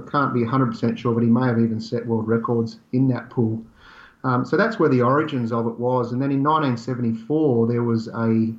can't 0.00 0.34
be 0.34 0.40
100% 0.40 0.96
sure, 0.96 1.14
but 1.14 1.22
he 1.22 1.28
may 1.28 1.46
have 1.46 1.58
even 1.58 1.80
set 1.80 2.06
world 2.06 2.26
records 2.26 2.78
in 2.92 3.08
that 3.08 3.30
pool. 3.30 3.62
Um, 4.24 4.44
so 4.44 4.56
that's 4.56 4.78
where 4.78 4.88
the 4.88 5.02
origins 5.02 5.52
of 5.52 5.66
it 5.66 5.78
was. 5.78 6.12
And 6.12 6.22
then 6.22 6.30
in 6.30 6.42
1974, 6.42 7.66
there 7.66 7.82
was 7.82 8.08
a 8.08 8.54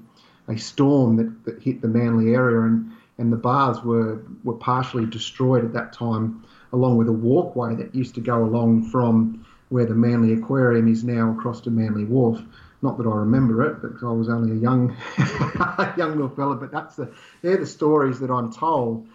a 0.47 0.57
storm 0.57 1.15
that, 1.17 1.45
that 1.45 1.61
hit 1.61 1.81
the 1.81 1.87
Manly 1.87 2.33
area, 2.33 2.61
and, 2.61 2.91
and 3.17 3.31
the 3.31 3.37
baths 3.37 3.83
were, 3.83 4.21
were 4.43 4.55
partially 4.55 5.05
destroyed 5.05 5.63
at 5.63 5.73
that 5.73 5.93
time, 5.93 6.43
along 6.73 6.97
with 6.97 7.07
a 7.07 7.13
walkway 7.13 7.75
that 7.75 7.93
used 7.95 8.15
to 8.15 8.21
go 8.21 8.43
along 8.43 8.89
from 8.89 9.45
where 9.69 9.85
the 9.85 9.95
Manly 9.95 10.33
Aquarium 10.33 10.87
is 10.87 11.03
now 11.03 11.31
across 11.31 11.61
to 11.61 11.71
Manly 11.71 12.05
Wharf. 12.05 12.41
Not 12.81 12.97
that 12.97 13.07
I 13.07 13.15
remember 13.15 13.65
it, 13.65 13.81
because 13.81 14.03
I 14.03 14.11
was 14.11 14.27
only 14.27 14.51
a 14.51 14.55
young, 14.55 14.95
young 15.97 16.11
little 16.11 16.29
fella. 16.29 16.55
But 16.55 16.71
that's 16.71 16.97
the 16.97 17.13
they're 17.41 17.55
the 17.55 17.65
stories 17.65 18.19
that 18.19 18.29
I'm 18.29 18.51
told. 18.51 19.07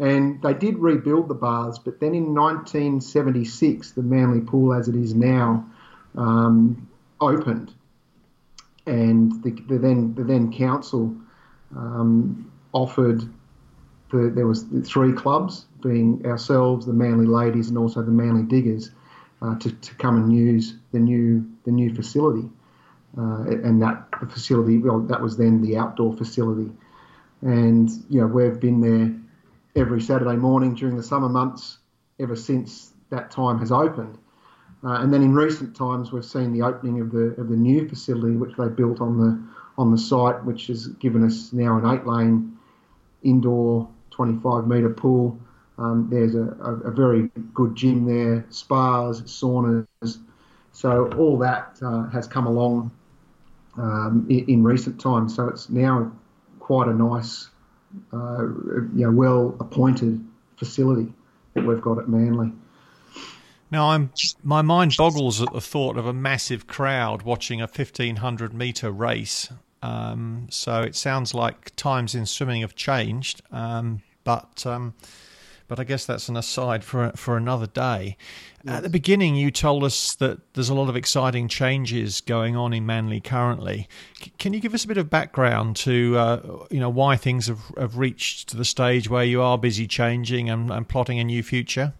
And 0.00 0.40
they 0.40 0.54
did 0.54 0.78
rebuild 0.78 1.28
the 1.28 1.34
baths, 1.34 1.78
but 1.78 2.00
then 2.00 2.14
in 2.14 2.34
1976, 2.34 3.92
the 3.92 4.02
Manly 4.02 4.40
Pool, 4.40 4.72
as 4.72 4.88
it 4.88 4.94
is 4.94 5.14
now, 5.14 5.66
um, 6.16 6.88
opened, 7.20 7.74
and 8.86 9.42
the, 9.42 9.50
the, 9.68 9.78
then 9.78 10.14
the 10.14 10.24
then 10.24 10.50
council 10.52 11.14
um, 11.76 12.50
offered 12.72 13.22
the, 14.10 14.32
there 14.34 14.46
was 14.46 14.64
three 14.84 15.12
clubs, 15.12 15.66
being 15.82 16.24
ourselves, 16.24 16.86
the 16.86 16.94
Manly 16.94 17.26
Ladies, 17.26 17.68
and 17.68 17.76
also 17.76 18.00
the 18.00 18.10
Manly 18.10 18.42
Diggers, 18.42 18.90
uh, 19.42 19.58
to, 19.58 19.70
to 19.70 19.94
come 19.96 20.16
and 20.16 20.34
use 20.34 20.76
the 20.92 20.98
new 20.98 21.46
the 21.64 21.70
new 21.70 21.94
facility. 21.94 22.48
Uh, 23.18 23.42
and 23.42 23.82
that 23.82 24.06
facility, 24.30 24.78
well, 24.78 25.00
that 25.00 25.20
was 25.20 25.36
then 25.36 25.60
the 25.60 25.76
outdoor 25.76 26.16
facility. 26.16 26.70
And 27.42 27.90
you 28.08 28.20
know, 28.20 28.26
we've 28.26 28.58
been 28.58 28.80
there 28.80 29.19
every 29.76 30.00
Saturday 30.00 30.36
morning 30.36 30.74
during 30.74 30.96
the 30.96 31.02
summer 31.02 31.28
months 31.28 31.78
ever 32.18 32.36
since 32.36 32.92
that 33.10 33.30
time 33.30 33.58
has 33.58 33.72
opened. 33.72 34.18
Uh, 34.82 34.94
and 34.94 35.12
then 35.12 35.22
in 35.22 35.34
recent 35.34 35.76
times, 35.76 36.10
we've 36.10 36.24
seen 36.24 36.52
the 36.52 36.62
opening 36.62 37.00
of 37.00 37.12
the 37.12 37.34
of 37.38 37.48
the 37.48 37.56
new 37.56 37.86
facility, 37.88 38.36
which 38.36 38.56
they 38.56 38.68
built 38.68 39.00
on 39.00 39.18
the 39.18 39.42
on 39.76 39.90
the 39.90 39.98
site, 39.98 40.42
which 40.44 40.68
has 40.68 40.86
given 40.86 41.24
us 41.24 41.52
now 41.52 41.78
an 41.78 41.86
eight-lane 41.86 42.56
indoor 43.22 43.88
25 44.10 44.66
metre 44.66 44.90
pool. 44.90 45.38
Um, 45.78 46.08
there's 46.10 46.34
a, 46.34 46.42
a, 46.62 46.74
a, 46.88 46.90
very 46.90 47.30
good 47.54 47.74
gym 47.74 48.04
there, 48.04 48.44
spas, 48.50 49.22
saunas. 49.22 49.86
So 50.72 51.10
all 51.16 51.38
that 51.38 51.78
uh, 51.82 52.08
has 52.10 52.26
come 52.26 52.46
along 52.46 52.90
um, 53.78 54.26
in, 54.28 54.44
in, 54.46 54.62
recent 54.62 55.00
times. 55.00 55.34
So 55.36 55.48
it's 55.48 55.70
now 55.70 56.12
quite 56.58 56.88
a 56.88 56.92
nice, 56.92 57.48
uh, 58.12 58.42
you 58.42 59.04
know, 59.06 59.10
well 59.10 59.56
appointed 59.60 60.24
facility 60.56 61.12
that 61.54 61.64
we've 61.64 61.80
got 61.80 61.98
at 61.98 62.08
Manly. 62.08 62.52
Now, 63.70 63.90
I'm 63.90 64.10
my 64.42 64.62
mind 64.62 64.94
boggles 64.96 65.40
at 65.40 65.52
the 65.52 65.60
thought 65.60 65.96
of 65.96 66.06
a 66.06 66.12
massive 66.12 66.66
crowd 66.66 67.22
watching 67.22 67.60
a 67.60 67.64
1500 67.64 68.52
meter 68.52 68.90
race. 68.90 69.52
Um, 69.82 70.48
so 70.50 70.82
it 70.82 70.94
sounds 70.94 71.34
like 71.34 71.74
times 71.76 72.14
in 72.14 72.26
swimming 72.26 72.62
have 72.62 72.74
changed, 72.74 73.42
um, 73.50 74.02
but 74.24 74.66
um, 74.66 74.94
but 75.70 75.78
I 75.78 75.84
guess 75.84 76.04
that's 76.04 76.28
an 76.28 76.36
aside 76.36 76.82
for 76.82 77.12
for 77.14 77.36
another 77.36 77.68
day. 77.68 78.16
Yes. 78.64 78.78
At 78.78 78.82
the 78.82 78.88
beginning, 78.90 79.36
you 79.36 79.52
told 79.52 79.84
us 79.84 80.16
that 80.16 80.52
there's 80.54 80.68
a 80.68 80.74
lot 80.74 80.88
of 80.88 80.96
exciting 80.96 81.46
changes 81.46 82.20
going 82.20 82.56
on 82.56 82.72
in 82.72 82.84
Manly 82.84 83.20
currently. 83.20 83.88
C- 84.20 84.32
can 84.36 84.52
you 84.52 84.58
give 84.58 84.74
us 84.74 84.84
a 84.84 84.88
bit 84.88 84.98
of 84.98 85.08
background 85.08 85.76
to 85.76 86.18
uh, 86.18 86.66
you 86.72 86.80
know 86.80 86.90
why 86.90 87.14
things 87.14 87.46
have, 87.46 87.60
have 87.78 87.96
reached 87.98 88.48
to 88.48 88.56
the 88.56 88.64
stage 88.64 89.08
where 89.08 89.22
you 89.22 89.40
are 89.40 89.56
busy 89.56 89.86
changing 89.86 90.50
and, 90.50 90.72
and 90.72 90.88
plotting 90.88 91.20
a 91.20 91.24
new 91.24 91.42
future? 91.44 91.94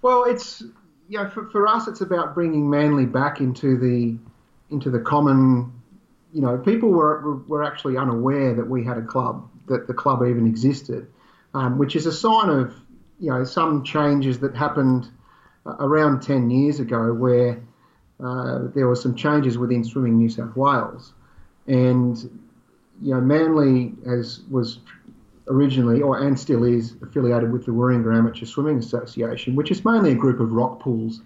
Well, 0.00 0.24
it's 0.24 0.62
you 1.10 1.18
know 1.18 1.28
for, 1.28 1.44
for 1.50 1.68
us, 1.68 1.88
it's 1.88 2.00
about 2.00 2.34
bringing 2.34 2.70
Manly 2.70 3.04
back 3.04 3.40
into 3.40 3.76
the 3.76 4.16
into 4.74 4.88
the 4.88 5.00
common. 5.00 5.70
You 6.32 6.40
know, 6.40 6.56
people 6.56 6.88
were 6.88 7.36
were 7.46 7.62
actually 7.62 7.98
unaware 7.98 8.54
that 8.54 8.66
we 8.66 8.82
had 8.82 8.96
a 8.96 9.02
club, 9.02 9.46
that 9.66 9.88
the 9.88 9.94
club 9.94 10.22
even 10.22 10.46
existed 10.46 11.06
um, 11.54 11.78
which 11.78 11.96
is 11.96 12.06
a 12.06 12.12
sign 12.12 12.48
of 12.48 12.74
you 13.18 13.30
know 13.30 13.44
some 13.44 13.84
changes 13.84 14.38
that 14.40 14.56
happened 14.56 15.08
around 15.66 16.22
10 16.22 16.50
years 16.50 16.80
ago 16.80 17.12
where 17.12 17.62
uh, 18.22 18.68
there 18.74 18.86
were 18.86 18.96
some 18.96 19.14
changes 19.14 19.58
within 19.58 19.84
Swimming 19.84 20.18
New 20.18 20.28
South 20.28 20.56
Wales. 20.56 21.12
And, 21.66 22.16
you 23.02 23.14
know, 23.14 23.20
Manly 23.20 23.94
as 24.06 24.40
was 24.50 24.80
originally, 25.48 26.02
or 26.02 26.18
and 26.18 26.38
still 26.38 26.64
is, 26.64 26.94
affiliated 27.02 27.50
with 27.52 27.66
the 27.66 27.72
Warringah 27.72 28.16
Amateur 28.16 28.46
Swimming 28.46 28.78
Association, 28.78 29.56
which 29.56 29.70
is 29.70 29.84
mainly 29.84 30.12
a 30.12 30.14
group 30.14 30.40
of 30.40 30.52
rock 30.52 30.80
pools. 30.80 31.22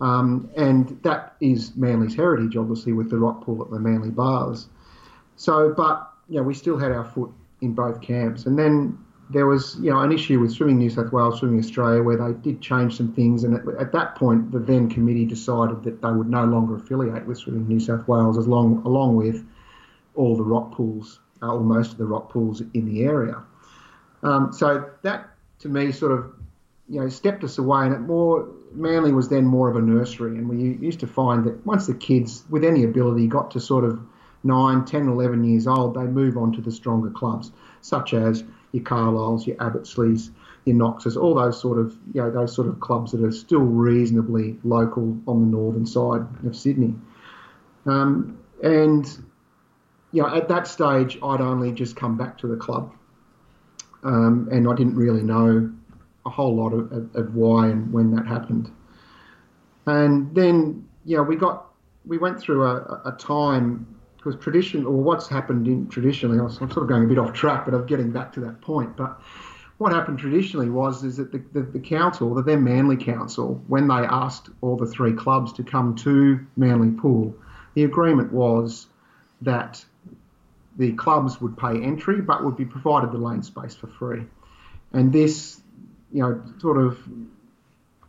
Um, 0.00 0.50
and 0.56 0.98
that 1.02 1.36
is 1.40 1.76
Manly's 1.76 2.14
heritage, 2.14 2.56
obviously, 2.56 2.92
with 2.92 3.08
the 3.08 3.18
rock 3.18 3.44
pool 3.44 3.62
at 3.62 3.70
the 3.70 3.78
Manly 3.78 4.10
Baths. 4.10 4.68
So, 5.36 5.72
but, 5.76 6.10
you 6.28 6.36
know, 6.36 6.42
we 6.42 6.54
still 6.54 6.78
had 6.78 6.90
our 6.90 7.04
foot 7.04 7.30
in 7.60 7.72
both 7.72 8.00
camps. 8.00 8.46
And 8.46 8.58
then 8.58 8.98
there 9.32 9.46
was 9.46 9.76
you 9.80 9.90
know 9.90 10.00
an 10.00 10.12
issue 10.12 10.38
with 10.38 10.52
Swimming 10.52 10.78
New 10.78 10.90
South 10.90 11.12
Wales, 11.12 11.38
Swimming 11.38 11.58
Australia, 11.58 12.02
where 12.02 12.16
they 12.16 12.32
did 12.40 12.60
change 12.60 12.96
some 12.96 13.12
things, 13.12 13.44
and 13.44 13.54
at, 13.54 13.62
at, 13.80 13.92
that 13.92 14.14
point, 14.14 14.52
the 14.52 14.58
then 14.58 14.88
committee 14.88 15.24
decided 15.24 15.82
that 15.84 16.02
they 16.02 16.10
would 16.10 16.28
no 16.28 16.44
longer 16.44 16.76
affiliate 16.76 17.26
with 17.26 17.38
Swimming 17.38 17.66
New 17.66 17.80
South 17.80 18.06
Wales, 18.06 18.38
as 18.38 18.46
long 18.46 18.82
along 18.84 19.16
with 19.16 19.44
all 20.14 20.36
the 20.36 20.42
rock 20.42 20.72
pools, 20.72 21.20
uh, 21.42 21.54
or 21.54 21.60
most 21.60 21.92
of 21.92 21.98
the 21.98 22.04
rock 22.04 22.30
pools 22.30 22.60
in 22.74 22.84
the 22.84 23.02
area. 23.02 23.42
Um, 24.22 24.52
so 24.52 24.90
that, 25.02 25.30
to 25.60 25.68
me, 25.68 25.92
sort 25.92 26.12
of 26.12 26.32
you 26.88 27.00
know 27.00 27.08
stepped 27.08 27.42
us 27.44 27.58
away, 27.58 27.86
and 27.86 27.94
it 27.94 28.00
more 28.00 28.48
Manly 28.72 29.12
was 29.12 29.28
then 29.28 29.44
more 29.44 29.68
of 29.68 29.76
a 29.76 29.82
nursery, 29.82 30.36
and 30.36 30.48
we 30.48 30.84
used 30.84 31.00
to 31.00 31.06
find 31.06 31.44
that 31.44 31.64
once 31.66 31.86
the 31.86 31.94
kids 31.94 32.44
with 32.50 32.64
any 32.64 32.84
ability 32.84 33.26
got 33.26 33.50
to 33.52 33.60
sort 33.60 33.84
of 33.84 34.00
9, 34.44 34.84
10, 34.84 35.08
11 35.08 35.44
years 35.44 35.66
old, 35.66 35.94
they 35.94 36.04
move 36.04 36.36
on 36.36 36.52
to 36.52 36.60
the 36.60 36.72
stronger 36.72 37.10
clubs, 37.10 37.52
such 37.80 38.12
as 38.12 38.44
your 38.72 38.82
Carliles, 38.84 39.46
your 39.46 39.56
Abbotsleighs, 39.60 40.30
your 40.64 40.76
Knoxes, 40.76 41.16
all 41.16 41.34
those 41.34 41.60
sort 41.60 41.78
of 41.78 41.96
you 42.14 42.22
know 42.22 42.30
those 42.30 42.54
sort 42.54 42.68
of 42.68 42.80
clubs 42.80 43.12
that 43.12 43.22
are 43.22 43.32
still 43.32 43.60
reasonably 43.60 44.58
local 44.64 45.16
on 45.26 45.40
the 45.40 45.46
northern 45.46 45.86
side 45.86 46.26
of 46.44 46.56
Sydney. 46.56 46.94
Um, 47.86 48.38
and 48.62 49.06
you 50.12 50.22
know, 50.22 50.34
at 50.34 50.48
that 50.48 50.66
stage, 50.66 51.18
I'd 51.22 51.40
only 51.40 51.72
just 51.72 51.96
come 51.96 52.16
back 52.16 52.38
to 52.38 52.46
the 52.46 52.56
club, 52.56 52.92
um, 54.04 54.48
and 54.52 54.68
I 54.68 54.74
didn't 54.74 54.96
really 54.96 55.22
know 55.22 55.72
a 56.24 56.30
whole 56.30 56.54
lot 56.54 56.72
of, 56.72 56.92
of, 56.92 57.16
of, 57.16 57.34
why 57.34 57.66
and 57.66 57.92
when 57.92 58.14
that 58.14 58.26
happened. 58.26 58.70
And 59.86 60.32
then, 60.34 60.86
know, 61.16 61.22
we 61.24 61.34
got 61.34 61.66
we 62.04 62.18
went 62.18 62.38
through 62.38 62.64
a, 62.64 63.02
a 63.06 63.16
time 63.18 63.91
because 64.22 64.40
tradition, 64.40 64.86
or 64.86 64.92
what's 64.92 65.26
happened 65.26 65.66
in 65.66 65.88
traditionally, 65.88 66.38
I'm 66.38 66.50
sort 66.50 66.76
of 66.76 66.86
going 66.86 67.04
a 67.04 67.06
bit 67.08 67.18
off 67.18 67.32
track, 67.32 67.64
but 67.64 67.74
I'm 67.74 67.86
getting 67.86 68.12
back 68.12 68.32
to 68.34 68.40
that 68.40 68.60
point. 68.60 68.96
But 68.96 69.20
what 69.78 69.92
happened 69.92 70.20
traditionally 70.20 70.70
was 70.70 71.02
is 71.02 71.16
that 71.16 71.32
the, 71.32 71.42
the, 71.52 71.62
the, 71.62 71.80
council, 71.80 72.32
the 72.34 72.42
then 72.42 72.62
Manly 72.62 72.96
Council, 72.96 73.60
when 73.66 73.88
they 73.88 73.94
asked 73.94 74.48
all 74.60 74.76
the 74.76 74.86
three 74.86 75.12
clubs 75.12 75.52
to 75.54 75.64
come 75.64 75.96
to 75.96 76.38
Manly 76.56 76.92
Pool, 76.92 77.34
the 77.74 77.82
agreement 77.82 78.32
was 78.32 78.86
that 79.40 79.84
the 80.76 80.92
clubs 80.92 81.40
would 81.40 81.58
pay 81.58 81.82
entry, 81.82 82.20
but 82.20 82.44
would 82.44 82.56
be 82.56 82.64
provided 82.64 83.10
the 83.10 83.18
lane 83.18 83.42
space 83.42 83.74
for 83.74 83.88
free. 83.88 84.24
And 84.92 85.12
this, 85.12 85.60
you 86.12 86.22
know, 86.22 86.40
sort 86.60 86.78
of 86.78 87.00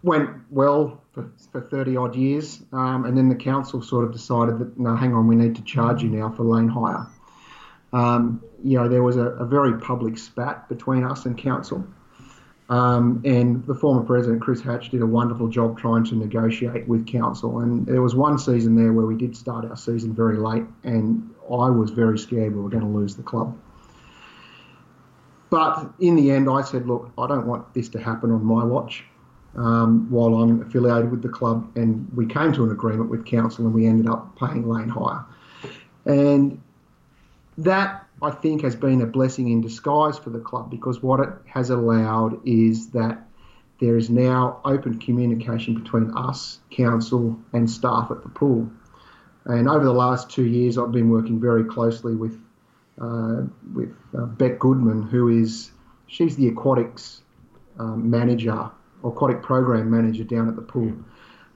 went 0.04 0.30
well 0.52 1.02
for, 1.14 1.32
for 1.52 1.62
30 1.62 1.98
odd 1.98 2.16
years. 2.16 2.62
Um, 2.72 3.06
and 3.06 3.18
then 3.18 3.30
the 3.30 3.36
council 3.36 3.82
sort 3.82 4.04
of 4.06 4.12
decided 4.12 4.60
that, 4.60 4.78
no, 4.78 4.96
hang 4.96 5.14
on, 5.14 5.28
we 5.28 5.36
need 5.36 5.56
to 5.56 5.64
charge 5.64 6.04
you 6.04 6.10
now 6.10 6.30
for 6.30 6.44
lane 6.44 6.68
hire. 6.68 7.08
Um, 7.94 8.44
you 8.64 8.78
know, 8.78 8.88
there 8.88 9.04
was 9.04 9.18
a, 9.18 9.28
a, 9.28 9.46
very 9.46 9.80
public 9.80 10.18
spat 10.18 10.68
between 10.68 11.04
us 11.04 11.26
and 11.26 11.38
council. 11.38 11.86
Um, 12.70 13.22
and 13.24 13.66
the 13.68 13.76
former 13.76 14.02
president, 14.02 14.42
Chris 14.42 14.62
Hatch, 14.62 14.90
did 14.90 15.02
a 15.02 15.06
wonderful 15.06 15.48
job 15.48 15.78
trying 15.78 16.04
to 16.06 16.16
negotiate 16.16 16.88
with 16.88 17.06
council. 17.06 17.60
And 17.60 17.86
there 17.86 18.02
was 18.02 18.16
one 18.16 18.40
season 18.40 18.76
there 18.76 18.94
where 18.94 19.06
we 19.06 19.16
did 19.16 19.38
start 19.38 19.66
our 19.66 19.78
season 19.78 20.16
very 20.16 20.38
late, 20.38 20.64
and 20.84 21.30
I 21.46 21.70
was 21.70 21.92
very 21.92 22.18
scared 22.18 22.56
we 22.56 22.62
were 22.62 22.70
going 22.70 22.84
to 22.84 22.90
lose 22.90 23.16
the 23.16 23.22
club. 23.22 23.56
But 25.52 25.94
in 26.00 26.16
the 26.16 26.32
end, 26.32 26.50
I 26.50 26.64
said, 26.64 26.88
look, 26.88 27.12
I 27.16 27.28
don't 27.28 27.46
want 27.46 27.76
this 27.76 27.90
to 27.90 28.00
happen 28.00 28.32
on 28.32 28.44
my 28.44 28.64
watch 28.64 29.04
um, 29.56 30.10
while 30.10 30.36
I'm 30.36 30.62
affiliated 30.62 31.12
with 31.12 31.22
the 31.22 31.30
club, 31.30 31.72
and 31.76 32.10
we 32.16 32.26
came 32.26 32.54
to 32.54 32.64
an 32.64 32.72
agreement 32.72 33.10
with 33.10 33.26
council, 33.26 33.66
and 33.66 33.74
we 33.74 33.86
ended 33.86 34.10
up 34.10 34.38
paying 34.38 34.68
lane 34.68 34.90
hire. 34.90 35.26
And 36.06 36.62
that 37.58 38.08
I 38.22 38.32
think 38.32 38.64
has 38.64 38.76
been 38.76 39.02
a 39.02 39.06
blessing 39.06 39.50
in 39.50 39.62
disguise 39.62 40.18
for 40.18 40.30
the 40.30 40.40
club 40.40 40.72
because 40.72 41.04
what 41.04 41.20
it 41.20 41.30
has 41.46 41.70
allowed 41.70 42.40
is 42.48 42.90
that 42.92 43.28
there 43.80 43.98
is 43.98 44.10
now 44.10 44.60
open 44.64 45.00
communication 45.00 45.76
between 45.76 46.12
us, 46.16 46.60
council, 46.72 47.38
and 47.52 47.70
staff 47.70 48.12
at 48.12 48.24
the 48.24 48.30
pool. 48.30 48.72
And 49.46 49.68
over 49.68 49.84
the 49.84 49.94
last 49.94 50.30
two 50.30 50.46
years, 50.46 50.78
I've 50.78 50.92
been 50.92 51.10
working 51.10 51.40
very 51.40 51.66
closely 51.66 52.16
with 52.16 52.40
uh, 53.02 53.42
with 53.74 53.94
uh, 54.18 54.26
Beck 54.26 54.60
Goodman, 54.60 55.04
who 55.04 55.28
is 55.28 55.72
she's 56.08 56.36
the 56.36 56.48
aquatics 56.48 57.22
um, 57.80 58.10
manager 58.10 58.72
aquatic 59.04 59.42
program 59.42 59.90
manager 59.90 60.24
down 60.24 60.48
at 60.48 60.56
the 60.56 60.62
pool. 60.62 60.94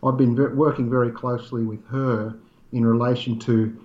I've 0.04 0.18
been 0.18 0.36
working 0.56 0.90
very 0.90 1.12
closely 1.12 1.64
with 1.64 1.86
her 1.88 2.36
in 2.72 2.86
relation 2.86 3.40
to 3.40 3.78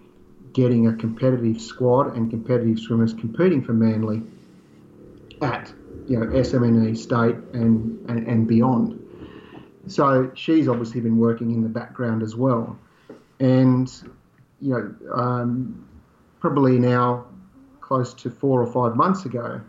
getting 0.52 0.86
a 0.86 0.94
competitive 0.94 1.60
squad 1.60 2.16
and 2.16 2.30
competitive 2.30 2.78
swimmers 2.78 3.14
competing 3.14 3.62
for 3.62 3.72
Manly 3.72 4.22
at 5.40 5.72
you 6.06 6.18
know 6.18 6.26
SMNE 6.26 6.96
state 6.96 7.36
and, 7.54 8.08
and, 8.10 8.26
and 8.26 8.46
beyond. 8.46 8.98
So 9.86 10.30
she's 10.34 10.68
obviously 10.68 11.00
been 11.00 11.18
working 11.18 11.50
in 11.52 11.62
the 11.62 11.68
background 11.68 12.22
as 12.22 12.36
well, 12.36 12.78
and 13.40 13.90
you 14.60 14.70
know 14.70 15.12
um, 15.12 15.88
probably 16.40 16.78
now 16.78 17.26
close 17.80 18.14
to 18.14 18.30
four 18.30 18.62
or 18.62 18.66
five 18.66 18.96
months 18.96 19.24
ago, 19.24 19.60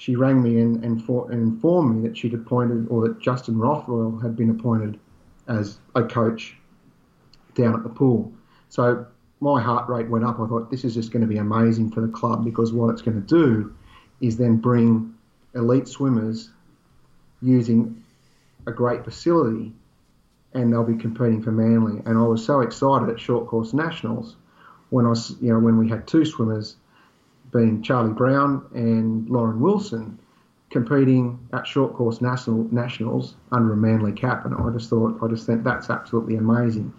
she 0.00 0.16
rang 0.16 0.42
me 0.42 0.58
and, 0.58 0.82
and, 0.82 1.04
for, 1.04 1.30
and, 1.30 1.42
informed 1.42 1.94
me 1.94 2.08
that 2.08 2.16
she'd 2.16 2.32
appointed, 2.32 2.86
or 2.88 3.06
that 3.06 3.20
Justin 3.20 3.58
Rothwell 3.58 4.18
had 4.22 4.34
been 4.34 4.48
appointed 4.48 4.98
as 5.46 5.78
a 5.94 6.02
coach 6.02 6.56
down 7.54 7.74
at 7.74 7.82
the 7.82 7.90
pool. 7.90 8.32
So 8.70 9.04
my 9.40 9.60
heart 9.60 9.90
rate 9.90 10.08
went 10.08 10.24
up. 10.24 10.40
I 10.40 10.46
thought 10.46 10.70
this 10.70 10.86
is 10.86 10.94
just 10.94 11.12
going 11.12 11.20
to 11.20 11.28
be 11.28 11.36
amazing 11.36 11.90
for 11.90 12.00
the 12.00 12.08
club 12.08 12.46
because 12.46 12.72
what 12.72 12.88
it's 12.88 13.02
going 13.02 13.20
to 13.20 13.26
do 13.26 13.74
is 14.22 14.38
then 14.38 14.56
bring 14.56 15.12
elite 15.54 15.86
swimmers 15.86 16.48
using 17.42 18.02
a 18.66 18.72
great 18.72 19.04
facility 19.04 19.70
and 20.54 20.72
they'll 20.72 20.82
be 20.82 20.96
competing 20.96 21.42
for 21.42 21.52
Manly. 21.52 22.00
And 22.06 22.16
I 22.16 22.22
was 22.22 22.42
so 22.42 22.60
excited 22.60 23.10
at 23.10 23.20
short 23.20 23.48
course 23.48 23.74
nationals 23.74 24.36
when 24.88 25.04
I, 25.04 25.12
you 25.42 25.52
know, 25.52 25.58
when 25.58 25.76
we 25.76 25.90
had 25.90 26.06
two 26.06 26.24
swimmers, 26.24 26.76
being 27.52 27.82
Charlie 27.82 28.12
Brown 28.12 28.66
and 28.74 29.28
Lauren 29.28 29.60
Wilson, 29.60 30.18
competing 30.70 31.38
at 31.52 31.66
short 31.66 31.94
course 31.94 32.20
national 32.20 32.72
nationals 32.72 33.34
under 33.50 33.72
a 33.72 33.76
Manly 33.76 34.12
cap, 34.12 34.44
and 34.44 34.54
I 34.54 34.70
just 34.70 34.88
thought, 34.88 35.18
I 35.22 35.26
just 35.28 35.46
think 35.46 35.64
that's 35.64 35.90
absolutely 35.90 36.36
amazing. 36.36 36.92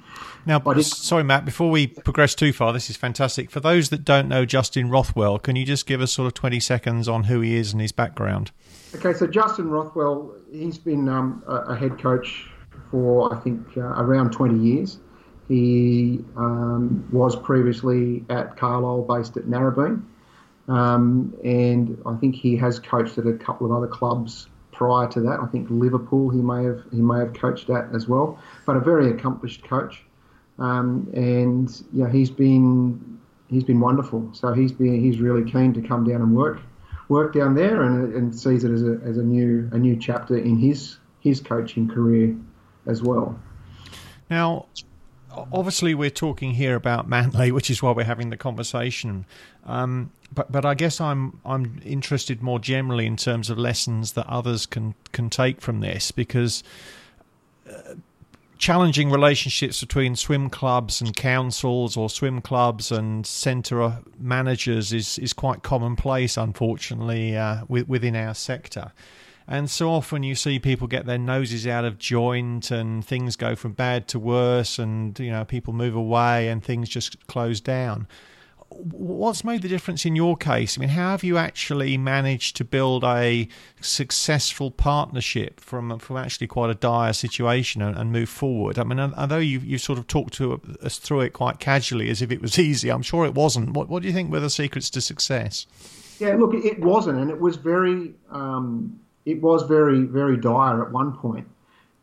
Now, 0.46 0.60
sorry, 0.82 1.24
Matt, 1.24 1.46
before 1.46 1.70
we 1.70 1.88
progress 1.88 2.36
too 2.36 2.52
far, 2.52 2.74
this 2.74 2.90
is 2.90 2.98
fantastic. 2.98 3.52
For 3.52 3.60
those 3.60 3.90
that 3.90 4.04
don't 4.04 4.28
know 4.28 4.44
Justin 4.44 4.90
Rothwell, 4.90 5.40
can 5.40 5.56
you 5.56 5.66
just 5.66 5.86
give 5.86 6.02
us 6.02 6.12
sort 6.12 6.28
of 6.28 6.34
20 6.34 6.60
seconds 6.60 7.08
on 7.08 7.26
who 7.26 7.42
he 7.42 7.56
is 7.56 7.72
and 7.74 7.82
his 7.82 7.92
background? 7.92 8.52
Okay, 8.96 9.14
so 9.14 9.28
Justin 9.28 9.70
Rothwell, 9.70 10.34
he's 10.52 10.78
been 10.78 11.08
um, 11.08 11.44
a, 11.48 11.76
head 11.76 12.00
coach 12.00 12.50
for, 12.90 13.34
I 13.34 13.40
think, 13.40 13.78
uh, 13.78 13.82
around 13.82 14.32
20 14.32 14.60
years. 14.60 15.00
He 15.48 16.24
um, 16.36 17.08
was 17.12 17.36
previously 17.36 18.26
at 18.30 18.58
Carlile, 18.58 19.04
based 19.04 19.38
at 19.38 19.44
Narrabeen. 19.44 20.04
Um, 20.72 21.36
and 21.44 22.02
I 22.06 22.16
think 22.16 22.34
he 22.34 22.56
has 22.56 22.80
coached 22.80 23.18
at 23.18 23.28
a 23.28 23.34
couple 23.34 23.68
of 23.68 23.74
other 23.74 23.88
clubs 23.88 24.48
prior 24.72 25.06
to 25.10 25.20
that. 25.20 25.42
I 25.42 25.46
think 25.48 25.68
Liverpool 25.70 26.30
he 26.30 26.40
may 26.40 26.64
have 26.64 26.82
he 26.92 27.02
may 27.02 27.20
have 27.20 27.34
coached 27.34 27.70
at 27.70 27.94
as 27.94 28.08
well. 28.08 28.40
But 28.66 28.78
a 28.78 28.80
very 28.80 29.12
accomplished 29.12 29.66
coach, 29.66 30.02
um, 30.60 31.10
and 31.14 31.70
yeah, 31.92 32.10
he's 32.10 32.30
been 32.30 33.20
he's 33.50 33.66
been 33.66 33.82
wonderful. 33.82 34.30
So 34.32 34.54
he's 34.54 34.72
been 34.72 35.02
he's 35.02 35.20
really 35.20 35.44
keen 35.52 35.74
to 35.74 35.82
come 35.82 36.06
down 36.06 36.22
and 36.22 36.34
work 36.34 36.62
work 37.10 37.34
down 37.34 37.54
there, 37.54 37.84
and, 37.84 38.14
and 38.14 38.34
sees 38.34 38.64
it 38.64 38.72
as 38.72 38.82
a, 38.82 38.98
as 39.04 39.18
a 39.18 39.24
new 39.24 39.70
a 39.74 39.78
new 39.78 39.98
chapter 39.98 40.38
in 40.38 40.58
his 40.58 41.00
his 41.20 41.42
coaching 41.42 41.90
career 41.90 42.34
as 42.88 43.04
well. 43.04 43.38
Now, 44.30 44.68
obviously, 45.52 45.94
we're 45.96 46.10
talking 46.10 46.52
here 46.52 46.76
about 46.76 47.08
Manly, 47.08 47.52
which 47.52 47.70
is 47.70 47.82
why 47.82 47.92
we're 47.92 48.04
having 48.04 48.30
the 48.30 48.38
conversation. 48.38 49.26
Um, 49.66 50.12
but 50.34 50.52
but 50.52 50.66
I 50.66 50.74
guess 50.74 51.02
I'm 51.02 51.40
I'm 51.46 51.82
interested 51.86 52.42
more 52.42 52.60
generally 52.60 53.06
in 53.06 53.18
terms 53.18 53.50
of 53.50 53.58
lessons 53.58 54.14
that 54.14 54.28
others 54.28 54.66
can 54.66 54.96
can 55.12 55.30
take 55.30 55.62
from 55.62 55.80
this 55.82 56.12
because. 56.12 56.64
Uh, 57.70 57.96
challenging 58.58 59.10
relationships 59.10 59.82
between 59.82 60.16
swim 60.16 60.48
clubs 60.48 61.02
and 61.02 61.16
councils 61.16 61.98
or 61.98 62.08
swim 62.08 62.40
clubs 62.40 62.92
and 62.92 63.26
centre 63.26 63.98
managers 64.20 64.94
is, 64.94 65.18
is 65.18 65.34
quite 65.34 65.64
commonplace, 65.64 66.38
unfortunately, 66.38 67.36
uh, 67.36 67.64
within 67.68 68.16
our 68.16 68.36
sector. 68.36 68.92
And 69.52 69.70
so 69.70 69.90
often 69.90 70.24
you 70.24 70.34
see 70.34 70.60
people 70.60 70.88
get 70.88 71.06
their 71.06 71.18
noses 71.18 71.68
out 71.68 71.84
of 71.84 71.98
joint 71.98 72.72
and 72.72 73.04
things 73.04 73.36
go 73.36 73.54
from 73.54 73.74
bad 73.74 74.08
to 74.08 74.18
worse 74.18 74.80
and, 74.80 75.20
you 75.20 75.30
know, 75.30 75.44
people 75.44 75.74
move 75.74 75.94
away 75.94 76.48
and 76.48 76.64
things 76.64 76.88
just 76.88 77.28
close 77.28 77.60
down 77.60 78.08
what's 78.74 79.44
made 79.44 79.62
the 79.62 79.68
difference 79.68 80.06
in 80.06 80.16
your 80.16 80.38
case? 80.38 80.78
I 80.78 80.80
mean, 80.80 80.90
how 80.90 81.12
have 81.12 81.26
you 81.26 81.38
actually 81.38 81.98
managed 81.98 82.56
to 82.56 82.64
build 82.64 83.04
a 83.04 83.50
successful 83.82 84.72
partnership 84.72 85.60
from 85.60 86.00
from 86.00 86.16
actually 86.16 86.48
quite 86.48 86.70
a 86.70 86.76
dire 86.76 87.12
situation 87.12 87.82
and, 87.82 87.98
and 87.98 88.14
move 88.14 88.30
forward? 88.30 88.80
I 88.80 88.86
mean, 88.86 89.00
although 89.00 89.40
you 89.40 89.60
you 89.60 89.78
sort 89.78 90.00
of 90.00 90.08
talked 90.08 90.34
to 90.36 90.62
us 90.82 91.00
through 91.00 91.22
it 91.22 91.34
quite 91.34 91.60
casually 91.60 92.10
as 92.10 92.22
if 92.22 92.32
it 92.32 92.42
was 92.42 92.58
easy, 92.70 92.90
I'm 92.90 93.02
sure 93.02 93.26
it 93.26 93.36
wasn't. 93.36 93.72
What 93.72 93.90
what 93.90 94.04
do 94.04 94.08
you 94.08 94.14
think 94.14 94.32
were 94.32 94.40
the 94.40 94.50
secrets 94.50 94.90
to 94.92 95.02
success? 95.02 95.68
Yeah, 96.20 96.36
look, 96.36 96.54
it 96.54 96.80
wasn't, 96.80 97.20
and 97.20 97.30
it 97.30 97.40
was 97.42 97.58
very 97.58 98.14
um, 98.30 99.00
it 99.26 99.42
was 99.42 99.64
very 99.64 100.04
very 100.04 100.38
dire 100.38 100.84
at 100.84 100.92
one 100.92 101.14
point. 101.14 101.48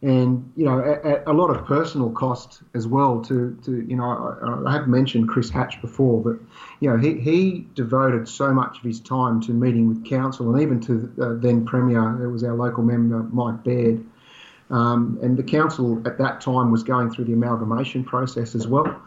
And 0.01 0.53
you 0.55 0.65
know 0.65 0.79
at, 0.81 1.05
at, 1.05 1.27
a 1.27 1.33
lot 1.33 1.51
of 1.51 1.67
personal 1.67 2.11
cost 2.11 2.63
as 2.75 2.87
well 2.87 3.21
to 3.23 3.59
to 3.65 3.85
you 3.89 3.97
know 3.97 4.05
I, 4.05 4.69
I, 4.69 4.73
have 4.73 4.87
mentioned 4.87 5.29
Chris 5.29 5.51
Hatch 5.51 5.81
before 5.81 6.23
but 6.23 6.39
you 6.79 6.89
know 6.89 6.97
he, 6.97 7.19
he 7.19 7.67
devoted 7.75 8.29
so 8.29 8.55
much 8.55 8.79
of 8.79 8.85
his 8.85 9.01
time 9.01 9.41
to 9.43 9.53
meeting 9.53 9.89
with 9.89 10.05
council 10.05 10.55
and 10.55 10.63
even 10.63 10.81
to 10.83 10.99
the, 11.17 11.25
uh, 11.25 11.35
then 11.35 11.65
premier 11.67 12.25
it 12.25 12.31
was 12.31 12.45
our 12.45 12.55
local 12.55 12.85
member 12.85 13.25
Mike 13.25 13.65
Baird. 13.65 14.05
Um, 14.71 15.19
and 15.21 15.37
the 15.37 15.43
council 15.43 16.01
at 16.07 16.19
that 16.19 16.43
time 16.43 16.71
was 16.71 16.85
going 16.85 17.11
through 17.11 17.25
the 17.25 17.33
amalgamation 17.33 18.05
process 18.05 18.55
as 18.55 18.69
well. 18.69 19.03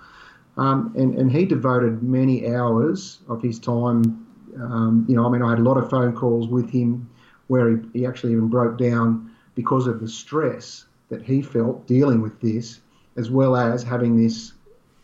Um, 0.57 0.93
and, 0.97 1.13
and 1.15 1.31
he 1.31 1.45
devoted 1.45 2.03
many 2.03 2.53
hours 2.53 3.19
of 3.29 3.41
his 3.41 3.59
time 3.59 4.27
um, 4.59 5.05
you 5.07 5.15
know 5.15 5.25
I 5.25 5.29
mean 5.29 5.41
I 5.41 5.51
had 5.51 5.59
a 5.59 5.63
lot 5.63 5.77
of 5.77 5.89
phone 5.89 6.13
calls 6.13 6.49
with 6.49 6.69
him 6.69 7.09
where 7.51 7.69
he, 7.69 7.77
he 7.91 8.05
actually 8.05 8.31
even 8.31 8.47
broke 8.47 8.77
down 8.77 9.29
because 9.55 9.85
of 9.85 9.99
the 9.99 10.07
stress 10.07 10.85
that 11.09 11.21
he 11.21 11.41
felt 11.41 11.85
dealing 11.85 12.21
with 12.21 12.39
this, 12.39 12.79
as 13.17 13.29
well 13.29 13.57
as 13.57 13.83
having 13.83 14.15
this 14.15 14.53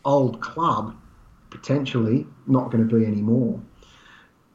old 0.05 0.39
club 0.39 0.95
potentially 1.49 2.25
not 2.47 2.71
going 2.71 2.87
to 2.87 2.95
be 2.95 3.05
anymore. 3.05 3.59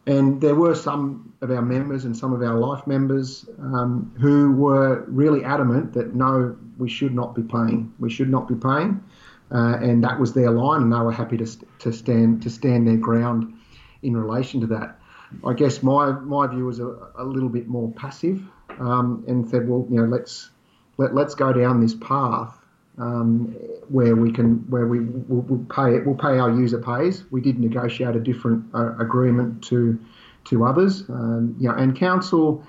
And 0.07 0.41
there 0.41 0.55
were 0.55 0.75
some 0.75 1.35
of 1.43 1.51
our 1.51 1.61
members 1.61 2.07
and 2.07 2.17
some 2.17 2.33
of 2.33 2.41
our 2.41 2.59
life 2.59 2.87
members 2.87 3.45
um, 3.59 4.11
who 4.19 4.53
were 4.53 5.05
really 5.07 5.45
adamant 5.45 5.93
that 5.93 6.15
no, 6.15 6.57
we 6.79 6.89
should 6.89 7.15
not 7.15 7.35
be 7.35 7.43
paying. 7.43 7.93
We 7.99 8.09
should 8.09 8.31
not 8.31 8.49
be 8.49 8.55
paying, 8.55 9.05
uh, 9.51 9.77
and 9.83 10.03
that 10.03 10.19
was 10.19 10.33
their 10.33 10.51
line, 10.51 10.81
and 10.81 10.91
they 10.91 10.97
were 10.97 11.13
happy 11.13 11.37
to, 11.37 11.47
to 11.81 11.93
stand 11.93 12.43
to 12.45 12.49
stand 12.49 12.89
their 12.89 12.97
ground 12.97 13.53
in 14.01 14.17
relation 14.17 14.63
to 14.63 14.67
that. 14.69 14.99
I 15.47 15.55
guess 15.55 15.83
my 15.83 16.13
my 16.13 16.47
view 16.47 16.67
was 16.67 16.79
a, 16.81 16.97
a 17.17 17.25
little 17.25 17.49
bit 17.49 17.69
more 17.69 17.91
passive 17.93 18.43
um, 18.79 19.25
and 19.27 19.49
said, 19.49 19.69
well, 19.69 19.87
you 19.91 19.97
know, 19.97 20.05
let's 20.05 20.51
let, 20.99 21.15
let's 21.15 21.35
go 21.35 21.53
down 21.53 21.81
this 21.81 21.95
path 21.95 22.59
um, 22.99 23.55
where 23.89 24.15
we 24.15 24.33
can 24.33 24.57
where 24.71 24.87
we 24.87 25.01
will 25.01 25.43
we'll 25.43 25.67
pay 25.67 25.97
it. 25.97 26.07
We'll 26.07 26.17
pay 26.17 26.39
our 26.39 26.51
user 26.51 26.79
pays. 26.79 27.25
We 27.31 27.41
did 27.41 27.59
negotiate 27.59 28.17
a 28.17 28.21
different 28.21 28.67
uh, 28.75 28.97
agreement 28.99 29.65
to 29.65 29.99
to 30.45 30.65
others, 30.65 31.09
um, 31.09 31.57
you 31.59 31.69
know, 31.69 31.75
and 31.75 31.97
council 31.97 32.67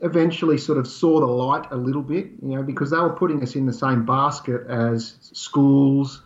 eventually 0.00 0.58
sort 0.58 0.78
of 0.78 0.86
saw 0.86 1.20
the 1.20 1.26
light 1.26 1.64
a 1.70 1.76
little 1.76 2.02
bit, 2.02 2.26
you 2.42 2.56
know, 2.56 2.62
because 2.62 2.90
they 2.90 2.98
were 2.98 3.10
putting 3.10 3.40
us 3.42 3.54
in 3.54 3.66
the 3.66 3.72
same 3.72 4.04
basket 4.04 4.66
as 4.68 5.14
schools 5.20 6.22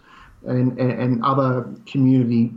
and, 0.47 0.79
and, 0.79 0.93
and 0.93 1.25
other 1.25 1.69
community 1.85 2.53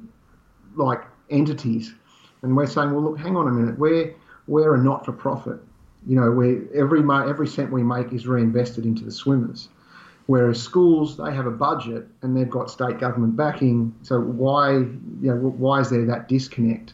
like 0.76 1.04
entities. 1.30 1.94
And 2.42 2.56
we're 2.56 2.68
saying, 2.68 2.92
well, 2.92 3.04
look, 3.04 3.20
hang 3.20 3.36
on 3.36 3.48
a 3.48 3.52
minute, 3.52 3.78
we're, 3.78 4.16
we're 4.48 4.76
a 4.76 4.78
not 4.82 5.06
for 5.06 5.12
profit 5.12 5.60
you 6.08 6.16
know, 6.16 6.32
where 6.32 6.62
every 6.74 7.02
every 7.02 7.48
cent 7.48 7.72
we 7.72 7.84
make 7.84 8.14
is 8.14 8.28
reinvested 8.28 8.86
into 8.86 9.04
the 9.04 9.12
swimmers. 9.12 9.70
Whereas 10.28 10.62
schools, 10.62 11.18
they 11.18 11.34
have 11.34 11.48
a 11.48 11.52
budget 11.52 12.08
and 12.22 12.38
they've 12.38 12.50
got 12.50 12.70
state 12.70 13.00
government 13.00 13.36
backing. 13.36 13.96
So 14.04 14.20
why, 14.20 14.74
you 14.74 14.96
know, 15.22 15.36
why 15.36 15.80
is 15.80 15.90
there 15.90 16.06
that 16.06 16.28
disconnect 16.28 16.94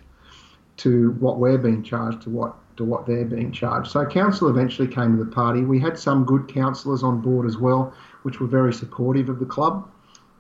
to 0.78 1.12
what 1.20 1.38
we're 1.38 1.58
being 1.58 1.84
charged 1.84 2.22
to 2.24 2.30
what 2.30 2.56
to 2.78 2.86
what 2.86 3.06
they're 3.06 3.26
being 3.26 3.52
charged? 3.52 3.92
So 3.92 4.06
council 4.06 4.50
eventually 4.50 4.88
came 4.88 5.18
to 5.18 5.24
the 5.24 5.30
party. 5.30 5.62
We 5.62 5.80
had 5.80 6.00
some 6.00 6.24
good 6.24 6.48
councillors 6.48 7.04
on 7.04 7.22
board 7.22 7.46
as 7.46 7.58
well, 7.58 7.94
which 8.24 8.40
were 8.40 8.48
very 8.48 8.74
supportive 8.74 9.30
of 9.30 9.40
the 9.40 9.46
club. 9.46 9.90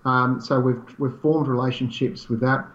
Um, 0.05 0.39
so 0.39 0.59
we've 0.59 0.81
we've 0.97 1.19
formed 1.19 1.47
relationships 1.47 2.29
with 2.29 2.39
that. 2.41 2.65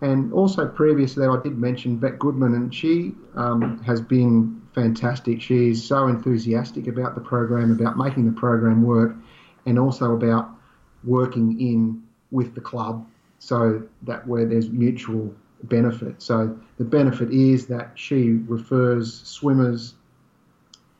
And 0.00 0.32
also 0.32 0.66
previously, 0.68 1.26
I 1.26 1.40
did 1.42 1.58
mention 1.58 1.96
Beck 1.96 2.18
Goodman, 2.18 2.54
and 2.54 2.72
she 2.72 3.14
um, 3.34 3.82
has 3.82 4.00
been 4.00 4.62
fantastic. 4.72 5.42
She's 5.42 5.82
so 5.82 6.06
enthusiastic 6.06 6.86
about 6.86 7.14
the 7.16 7.20
program, 7.20 7.72
about 7.72 7.96
making 7.96 8.26
the 8.26 8.38
program 8.38 8.82
work, 8.82 9.16
and 9.66 9.78
also 9.78 10.14
about 10.14 10.50
working 11.04 11.60
in 11.60 12.02
with 12.30 12.54
the 12.54 12.60
club 12.60 13.06
so 13.38 13.82
that 14.02 14.26
where 14.26 14.44
there's 14.44 14.70
mutual 14.70 15.34
benefit. 15.64 16.22
So 16.22 16.56
the 16.76 16.84
benefit 16.84 17.30
is 17.30 17.66
that 17.66 17.92
she 17.94 18.32
refers 18.46 19.22
swimmers 19.22 19.94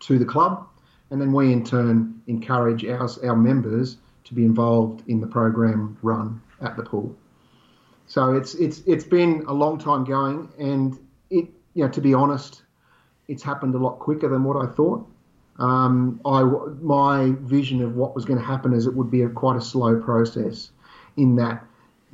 to 0.01 0.19
the 0.19 0.25
club, 0.25 0.67
and 1.11 1.21
then 1.21 1.33
we 1.33 1.53
in 1.53 1.65
turn 1.65 2.21
encourage 2.27 2.85
our, 2.85 3.09
our 3.25 3.37
members 3.37 3.99
to 4.25 4.35
be 4.35 4.45
involved 4.45 5.03
in 5.09 5.21
the 5.21 5.27
program 5.27 5.97
run 6.03 6.41
at 6.61 6.77
the 6.77 6.83
pool. 6.83 7.17
So 8.09 8.35
it's 8.35 8.55
it's 8.55 8.81
it's 8.87 9.05
been 9.05 9.45
a 9.47 9.53
long 9.53 9.79
time 9.79 10.05
going, 10.05 10.49
and 10.59 10.99
it 11.31 11.47
you 11.75 11.85
know 11.85 11.89
to 11.91 12.01
be 12.01 12.15
honest, 12.15 12.63
it's 13.29 13.43
happened 13.43 13.75
a 13.75 13.79
lot 13.79 13.99
quicker 13.99 14.29
than 14.29 14.45
what 14.45 14.57
I 14.57 14.67
thought. 14.67 15.07
Um, 15.59 16.21
I 16.25 16.43
my 16.81 17.35
vision 17.43 17.83
of 17.83 17.97
what 17.97 18.15
was 18.15 18.25
going 18.25 18.39
to 18.39 18.45
happen 18.45 18.73
is 18.73 18.87
it 18.87 18.95
would 18.95 19.11
be 19.11 19.23
a, 19.23 19.29
quite 19.29 19.57
a 19.57 19.61
slow 19.61 20.01
process, 20.01 20.71
in 21.19 21.37
that 21.37 21.63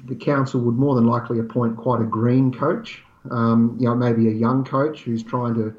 the 0.07 0.17
council 0.17 0.61
would 0.63 0.75
more 0.75 0.97
than 0.97 1.07
likely 1.07 1.39
appoint 1.39 1.77
quite 1.77 2.01
a 2.01 2.05
green 2.05 2.53
coach, 2.53 3.05
um, 3.31 3.77
you 3.79 3.87
know 3.87 3.95
maybe 3.95 4.27
a 4.29 4.33
young 4.33 4.65
coach 4.65 5.03
who's 5.03 5.23
trying 5.23 5.55
to 5.55 5.73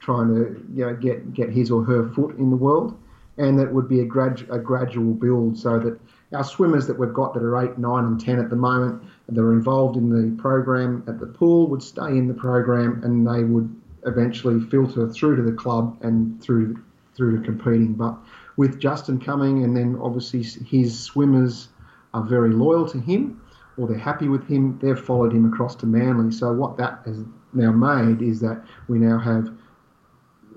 trying 0.00 0.28
to 0.34 0.62
you 0.74 0.84
know 0.84 0.94
get 0.94 1.32
get 1.32 1.48
his 1.48 1.70
or 1.70 1.82
her 1.82 2.10
foot 2.10 2.36
in 2.36 2.50
the 2.50 2.56
world, 2.56 2.94
and 3.38 3.58
that 3.58 3.72
would 3.72 3.88
be 3.88 4.00
a, 4.00 4.04
grad, 4.04 4.46
a 4.50 4.58
gradual 4.58 5.14
build 5.14 5.56
so 5.56 5.78
that 5.78 5.98
our 6.34 6.44
swimmers 6.44 6.86
that 6.86 6.98
we've 6.98 7.14
got 7.14 7.32
that 7.32 7.42
are 7.42 7.64
eight, 7.64 7.78
nine, 7.78 8.04
and 8.04 8.20
ten 8.20 8.38
at 8.38 8.50
the 8.50 8.56
moment 8.56 9.02
that 9.34 9.40
are 9.40 9.52
involved 9.52 9.96
in 9.96 10.08
the 10.08 10.40
program 10.40 11.04
at 11.06 11.18
the 11.18 11.26
pool 11.26 11.68
would 11.68 11.82
stay 11.82 12.08
in 12.08 12.28
the 12.28 12.34
program 12.34 13.02
and 13.04 13.26
they 13.26 13.44
would 13.44 13.74
eventually 14.06 14.60
filter 14.68 15.08
through 15.08 15.36
to 15.36 15.42
the 15.42 15.52
club 15.52 15.96
and 16.02 16.42
through 16.42 16.82
through 17.14 17.38
to 17.38 17.44
competing. 17.44 17.92
But 17.92 18.16
with 18.56 18.80
Justin 18.80 19.20
coming, 19.20 19.64
and 19.64 19.76
then 19.76 19.98
obviously 20.00 20.42
his 20.42 20.98
swimmers 20.98 21.68
are 22.14 22.22
very 22.22 22.50
loyal 22.50 22.88
to 22.88 22.98
him, 22.98 23.40
or 23.76 23.86
they're 23.86 23.98
happy 23.98 24.28
with 24.28 24.46
him. 24.48 24.78
They've 24.80 24.98
followed 24.98 25.32
him 25.32 25.50
across 25.50 25.74
to 25.76 25.86
Manly. 25.86 26.32
So 26.32 26.52
what 26.52 26.76
that 26.78 27.00
has 27.06 27.24
now 27.52 27.72
made 27.72 28.22
is 28.22 28.40
that 28.40 28.64
we 28.88 28.98
now 28.98 29.18
have, 29.18 29.46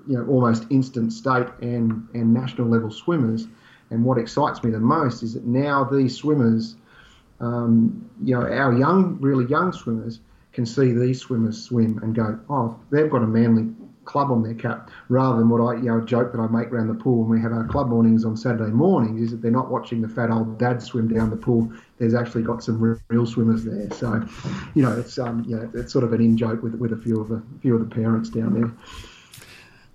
you 0.06 0.18
know, 0.18 0.26
almost 0.26 0.66
instant 0.70 1.12
state 1.12 1.46
and 1.60 2.08
and 2.14 2.32
national 2.32 2.68
level 2.68 2.90
swimmers. 2.90 3.46
And 3.90 4.04
what 4.04 4.18
excites 4.18 4.62
me 4.64 4.70
the 4.70 4.80
most 4.80 5.22
is 5.22 5.34
that 5.34 5.44
now 5.44 5.84
these 5.84 6.16
swimmers, 6.16 6.76
um, 7.40 8.10
you 8.22 8.34
know, 8.34 8.42
our 8.46 8.76
young, 8.76 9.18
really 9.20 9.46
young 9.46 9.72
swimmers 9.72 10.20
can 10.52 10.64
see 10.64 10.92
these 10.92 11.20
swimmers 11.20 11.62
swim 11.62 11.98
and 12.02 12.14
go, 12.14 12.38
oh, 12.48 12.78
they've 12.90 13.10
got 13.10 13.22
a 13.22 13.26
Manly 13.26 13.74
club 14.06 14.30
on 14.30 14.42
their 14.42 14.54
cap 14.54 14.90
rather 15.08 15.38
than 15.38 15.48
what 15.48 15.60
I, 15.60 15.74
you 15.76 15.90
know, 15.90 16.00
joke 16.00 16.32
that 16.32 16.40
I 16.40 16.46
make 16.46 16.68
around 16.68 16.88
the 16.88 16.94
pool 16.94 17.24
when 17.24 17.38
we 17.38 17.40
have 17.42 17.52
our 17.52 17.66
club 17.66 17.88
mornings 17.88 18.24
on 18.24 18.36
Saturday 18.36 18.70
mornings 18.70 19.20
is 19.20 19.30
that 19.32 19.42
they're 19.42 19.50
not 19.50 19.70
watching 19.70 20.00
the 20.00 20.08
fat 20.08 20.30
old 20.30 20.58
dad 20.58 20.80
swim 20.80 21.08
down 21.08 21.28
the 21.28 21.36
pool. 21.36 21.70
There's 21.98 22.14
actually 22.14 22.44
got 22.44 22.62
some 22.62 22.80
real 23.08 23.26
swimmers 23.26 23.64
there. 23.64 23.90
So, 23.90 24.24
you 24.74 24.82
know, 24.82 24.98
it's 24.98 25.18
um, 25.18 25.44
you 25.46 25.56
know, 25.56 25.70
it's 25.74 25.92
sort 25.92 26.04
of 26.04 26.12
an 26.12 26.20
in 26.20 26.36
joke 26.36 26.62
with 26.62 26.76
with 26.76 26.92
a 26.92 26.96
few 26.96 27.20
of 27.20 27.28
the 27.28 27.42
few 27.60 27.74
of 27.74 27.86
the 27.86 27.94
parents 27.94 28.30
down 28.30 28.54
there. 28.54 28.72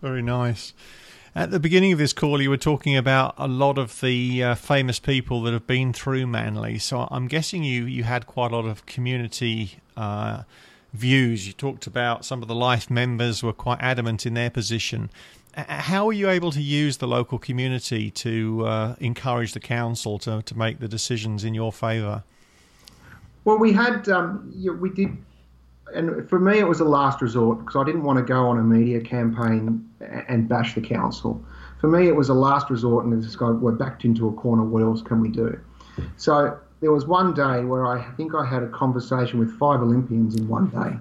Very 0.02 0.22
nice. 0.22 0.74
At 1.34 1.52
the 1.52 1.60
beginning 1.60 1.94
of 1.94 2.00
this 2.00 2.12
call, 2.12 2.42
you 2.42 2.50
were 2.50 2.58
talking 2.58 2.98
about 2.98 3.36
a 3.38 3.48
lot 3.48 3.78
of 3.78 4.02
the 4.02 4.44
uh, 4.44 4.56
famous 4.56 5.00
people 5.00 5.42
that 5.44 5.54
have 5.54 5.66
been 5.66 5.94
through 5.94 6.28
Manly. 6.28 6.78
So 6.78 7.08
I'm 7.10 7.28
guessing 7.28 7.64
you 7.64 7.86
you 7.86 8.04
had 8.04 8.28
quite 8.28 8.52
a 8.52 8.56
lot 8.56 8.66
of 8.66 8.86
community. 8.86 9.80
Uh, 9.96 10.44
views. 10.94 11.48
You 11.48 11.54
talked 11.54 11.88
about 11.88 12.26
some 12.26 12.42
of 12.42 12.48
the 12.48 12.56
life 12.56 12.90
members 12.90 13.42
were 13.42 13.54
quite 13.54 13.80
adamant 13.82 14.26
in 14.26 14.34
their 14.34 14.50
position. 14.50 15.10
How 15.56 16.08
are 16.08 16.14
you 16.14 16.30
able 16.30 16.52
to 16.52 16.62
use 16.62 16.98
the 16.98 17.08
local 17.08 17.38
community 17.38 18.10
to 18.12 18.66
uh, 18.66 18.96
encourage 19.00 19.54
the 19.54 19.60
council 19.60 20.18
to, 20.20 20.42
to 20.44 20.58
make 20.58 20.80
the 20.80 20.88
decisions 20.88 21.44
in 21.44 21.54
your 21.54 21.74
favour? 21.74 22.24
Well, 23.44 23.58
we 23.58 23.74
had, 23.74 24.08
um, 24.08 24.54
we 24.80 24.90
did, 24.90 25.18
and 25.94 26.30
for 26.30 26.40
me 26.40 26.60
it 26.60 26.68
was 26.68 26.80
a 26.80 26.86
last 26.86 27.22
resort 27.22 27.60
because 27.60 27.76
I 27.76 27.84
didn't 27.84 28.04
want 28.04 28.18
to 28.18 28.24
go 28.24 28.48
on 28.48 28.60
a 28.60 28.64
media 28.64 29.02
campaign 29.02 29.90
and 30.28 30.48
bash 30.48 30.76
the 30.76 30.82
council. 30.82 31.44
For 31.80 31.88
me, 31.88 32.08
it 32.08 32.16
was 32.16 32.30
a 32.30 32.34
last 32.34 32.70
resort, 32.70 33.06
and 33.06 33.24
this 33.24 33.36
guy, 33.36 33.50
we're 33.50 33.72
backed 33.72 34.06
into 34.06 34.28
a 34.28 34.34
corner. 34.34 34.64
What 34.64 34.84
else 34.84 35.02
can 35.02 35.22
we 35.22 35.30
do? 35.30 35.60
So 36.18 36.60
there 36.80 36.92
was 36.92 37.06
one 37.06 37.34
day 37.34 37.64
where 37.64 37.86
I 37.86 38.12
think 38.16 38.34
I 38.36 38.46
had 38.46 38.64
a 38.64 38.70
conversation 38.70 39.40
with 39.40 39.58
five 39.58 39.82
Olympians 39.82 40.36
in 40.36 40.48
one 40.48 40.68
day. 40.70 40.98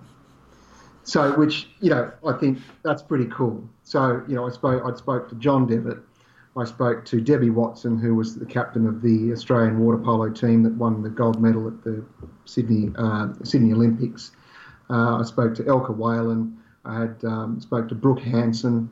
So, 1.04 1.36
which 1.36 1.68
you 1.80 1.90
know, 1.90 2.12
I 2.26 2.32
think 2.34 2.58
that's 2.82 3.02
pretty 3.02 3.26
cool. 3.26 3.68
So, 3.84 4.22
you 4.28 4.34
know, 4.34 4.46
I 4.46 4.50
spoke, 4.50 4.82
I 4.84 4.96
spoke 4.96 5.28
to 5.30 5.34
John 5.36 5.66
Devitt, 5.66 5.98
I 6.56 6.64
spoke 6.64 7.04
to 7.06 7.20
Debbie 7.20 7.50
Watson, 7.50 7.98
who 7.98 8.14
was 8.14 8.36
the 8.36 8.44
captain 8.44 8.86
of 8.86 9.02
the 9.02 9.32
Australian 9.32 9.78
water 9.80 9.98
polo 9.98 10.30
team 10.30 10.62
that 10.64 10.74
won 10.74 11.02
the 11.02 11.08
gold 11.08 11.40
medal 11.40 11.66
at 11.66 11.82
the 11.84 12.04
Sydney 12.44 12.92
uh, 12.96 13.28
Sydney 13.44 13.72
Olympics. 13.72 14.32
Uh, 14.90 15.18
I 15.20 15.22
spoke 15.22 15.54
to 15.56 15.62
Elka 15.64 15.94
Whalan. 15.94 16.59
I 16.84 17.00
had 17.00 17.24
um, 17.24 17.60
spoke 17.60 17.88
to 17.88 17.94
Brooke 17.94 18.20
Hanson. 18.20 18.90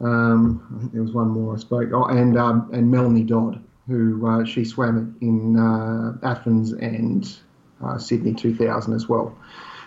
Um, 0.00 0.66
I 0.74 0.80
think 0.80 0.92
there 0.92 1.02
was 1.02 1.12
one 1.12 1.28
more 1.28 1.54
I 1.54 1.58
spoke. 1.58 1.90
Oh, 1.92 2.04
and 2.04 2.36
um, 2.36 2.68
and 2.72 2.90
Melanie 2.90 3.24
Dodd 3.24 3.62
who 3.88 4.26
uh, 4.26 4.44
she 4.44 4.64
swam 4.64 5.16
in 5.20 5.58
uh, 5.58 6.16
Athens 6.26 6.72
and 6.72 7.36
uh, 7.84 7.98
Sydney 7.98 8.34
2000 8.34 8.94
as 8.94 9.08
well. 9.08 9.36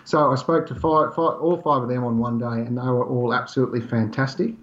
So 0.04 0.30
I 0.30 0.36
spoke 0.36 0.66
to 0.68 0.74
five, 0.74 1.14
five, 1.14 1.40
all 1.40 1.60
five 1.62 1.82
of 1.82 1.88
them 1.88 2.04
on 2.04 2.18
one 2.18 2.38
day, 2.38 2.46
and 2.46 2.78
they 2.78 2.82
were 2.82 3.04
all 3.04 3.34
absolutely 3.34 3.80
fantastic. 3.80 4.54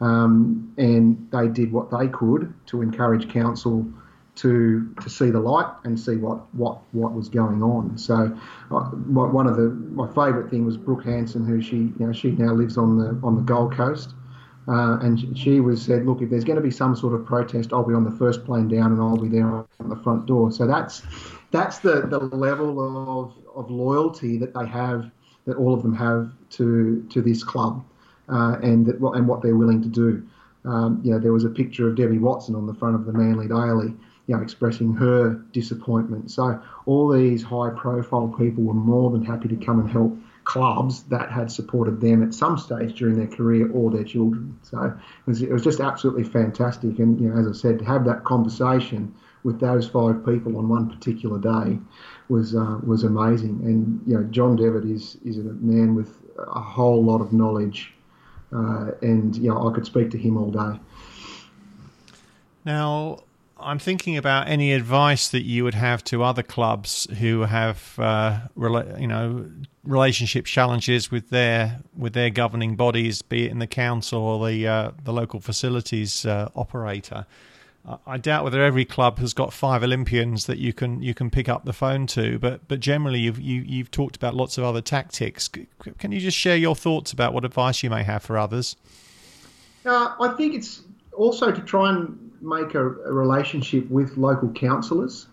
Um, 0.00 0.72
and 0.78 1.28
they 1.30 1.46
did 1.46 1.72
what 1.72 1.90
they 1.90 2.08
could 2.08 2.52
to 2.66 2.80
encourage 2.80 3.28
council 3.28 3.86
to 4.40 4.94
to 5.02 5.10
see 5.10 5.30
the 5.30 5.40
light 5.40 5.70
and 5.84 5.98
see 5.98 6.16
what 6.16 6.52
what 6.54 6.78
what 6.92 7.12
was 7.12 7.28
going 7.28 7.62
on. 7.62 7.98
So 7.98 8.36
uh, 8.70 8.84
one 8.84 9.46
of 9.46 9.56
the 9.56 9.70
my 9.92 10.06
favourite 10.08 10.50
thing 10.50 10.64
was 10.64 10.76
Brooke 10.76 11.04
Hanson, 11.04 11.44
who 11.44 11.60
she 11.60 11.76
you 11.76 11.94
know 11.98 12.12
she 12.12 12.30
now 12.32 12.52
lives 12.52 12.78
on 12.78 12.98
the 12.98 13.18
on 13.26 13.36
the 13.36 13.42
Gold 13.42 13.74
Coast. 13.74 14.14
Uh, 14.68 14.98
and 15.00 15.36
she 15.36 15.58
was 15.58 15.82
said, 15.82 16.06
look, 16.06 16.20
if 16.20 16.30
there's 16.30 16.44
going 16.44 16.54
to 16.54 16.62
be 16.62 16.70
some 16.70 16.94
sort 16.94 17.14
of 17.14 17.26
protest, 17.26 17.72
I'll 17.72 17.82
be 17.82 17.94
on 17.94 18.04
the 18.04 18.10
first 18.10 18.44
plane 18.44 18.68
down 18.68 18.92
and 18.92 19.00
I'll 19.00 19.16
be 19.16 19.28
there 19.28 19.48
on 19.48 19.88
the 19.88 19.96
front 19.96 20.26
door. 20.26 20.52
So 20.52 20.66
that's 20.66 21.02
that's 21.50 21.78
the, 21.78 22.02
the 22.02 22.18
level 22.18 22.78
of, 23.20 23.32
of 23.56 23.70
loyalty 23.70 24.36
that 24.38 24.54
they 24.54 24.66
have, 24.66 25.10
that 25.46 25.56
all 25.56 25.74
of 25.74 25.82
them 25.82 25.94
have 25.94 26.30
to 26.50 27.04
to 27.10 27.20
this 27.20 27.42
club, 27.42 27.84
uh, 28.28 28.58
and 28.62 28.86
that 28.86 29.00
and 29.00 29.26
what 29.26 29.42
they're 29.42 29.56
willing 29.56 29.82
to 29.82 29.88
do. 29.88 30.26
Um, 30.64 31.00
you 31.02 31.12
know, 31.12 31.18
there 31.18 31.32
was 31.32 31.44
a 31.44 31.50
picture 31.50 31.88
of 31.88 31.96
Debbie 31.96 32.18
Watson 32.18 32.54
on 32.54 32.66
the 32.66 32.74
front 32.74 32.94
of 32.94 33.06
the 33.06 33.12
Manly 33.12 33.48
Daily, 33.48 33.94
you 34.30 34.36
know, 34.36 34.42
expressing 34.42 34.94
her 34.94 35.30
disappointment. 35.50 36.30
So 36.30 36.62
all 36.86 37.08
these 37.10 37.42
high-profile 37.42 38.28
people 38.38 38.62
were 38.62 38.74
more 38.74 39.10
than 39.10 39.24
happy 39.24 39.48
to 39.48 39.56
come 39.56 39.80
and 39.80 39.90
help 39.90 40.16
clubs 40.44 41.02
that 41.04 41.32
had 41.32 41.50
supported 41.50 42.00
them 42.00 42.22
at 42.22 42.32
some 42.32 42.56
stage 42.56 42.96
during 42.96 43.16
their 43.18 43.26
career 43.26 43.68
or 43.72 43.90
their 43.90 44.04
children. 44.04 44.56
So 44.62 44.84
it 44.84 45.26
was, 45.26 45.42
it 45.42 45.50
was 45.50 45.64
just 45.64 45.80
absolutely 45.80 46.22
fantastic. 46.22 47.00
And, 47.00 47.20
you 47.20 47.28
know, 47.28 47.40
as 47.40 47.48
I 47.48 47.52
said, 47.60 47.80
to 47.80 47.84
have 47.86 48.04
that 48.04 48.22
conversation 48.22 49.12
with 49.42 49.58
those 49.58 49.88
five 49.88 50.24
people 50.24 50.56
on 50.58 50.68
one 50.68 50.88
particular 50.88 51.40
day 51.40 51.80
was 52.28 52.54
uh, 52.54 52.78
was 52.86 53.02
amazing. 53.02 53.60
And 53.64 54.00
you 54.06 54.14
know, 54.14 54.22
John 54.30 54.54
Devitt 54.54 54.84
is 54.84 55.16
is 55.24 55.38
a 55.38 55.42
man 55.42 55.96
with 55.96 56.22
a 56.38 56.60
whole 56.60 57.02
lot 57.02 57.20
of 57.20 57.32
knowledge, 57.32 57.92
uh, 58.52 58.92
and 59.02 59.34
you 59.34 59.48
know, 59.48 59.68
I 59.68 59.74
could 59.74 59.86
speak 59.86 60.10
to 60.10 60.18
him 60.18 60.36
all 60.36 60.50
day. 60.50 60.78
Now, 62.66 63.24
I'm 63.62 63.78
thinking 63.78 64.16
about 64.16 64.48
any 64.48 64.72
advice 64.72 65.28
that 65.28 65.42
you 65.42 65.64
would 65.64 65.74
have 65.74 66.02
to 66.04 66.22
other 66.22 66.42
clubs 66.42 67.06
who 67.18 67.42
have, 67.42 67.98
uh, 67.98 68.40
you 68.56 69.06
know, 69.06 69.46
relationship 69.84 70.46
challenges 70.46 71.10
with 71.10 71.30
their 71.30 71.80
with 71.96 72.12
their 72.12 72.30
governing 72.30 72.76
bodies, 72.76 73.22
be 73.22 73.46
it 73.46 73.50
in 73.50 73.58
the 73.58 73.66
council 73.66 74.20
or 74.20 74.48
the 74.48 74.66
uh, 74.66 74.90
the 75.04 75.12
local 75.12 75.40
facilities 75.40 76.26
uh, 76.26 76.48
operator. 76.54 77.26
I 78.06 78.18
doubt 78.18 78.44
whether 78.44 78.62
every 78.62 78.84
club 78.84 79.18
has 79.20 79.32
got 79.32 79.54
five 79.54 79.82
Olympians 79.82 80.44
that 80.46 80.58
you 80.58 80.72
can 80.74 81.02
you 81.02 81.14
can 81.14 81.30
pick 81.30 81.48
up 81.48 81.64
the 81.64 81.72
phone 81.72 82.06
to, 82.08 82.38
but 82.38 82.68
but 82.68 82.80
generally 82.80 83.20
you've 83.20 83.40
you, 83.40 83.60
have 83.60 83.70
you 83.70 83.78
have 83.78 83.90
talked 83.90 84.16
about 84.16 84.34
lots 84.34 84.58
of 84.58 84.64
other 84.64 84.82
tactics. 84.82 85.48
Can 85.48 86.12
you 86.12 86.20
just 86.20 86.36
share 86.36 86.56
your 86.56 86.76
thoughts 86.76 87.12
about 87.12 87.32
what 87.32 87.44
advice 87.44 87.82
you 87.82 87.88
may 87.88 88.02
have 88.02 88.22
for 88.22 88.36
others? 88.36 88.76
Uh, 89.86 90.14
I 90.20 90.34
think 90.36 90.54
it's 90.54 90.82
also 91.20 91.52
to 91.52 91.60
try 91.60 91.90
and 91.90 92.32
make 92.40 92.74
a, 92.74 92.80
a 92.80 93.12
relationship 93.12 93.88
with 93.90 94.16
local 94.16 94.50
councillors. 94.52 95.26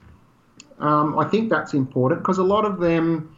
Um, 0.80 1.18
I 1.18 1.26
think 1.26 1.50
that's 1.50 1.74
important 1.74 2.22
because 2.22 2.38
a 2.38 2.44
lot 2.44 2.66
of 2.66 2.80
them, 2.80 3.36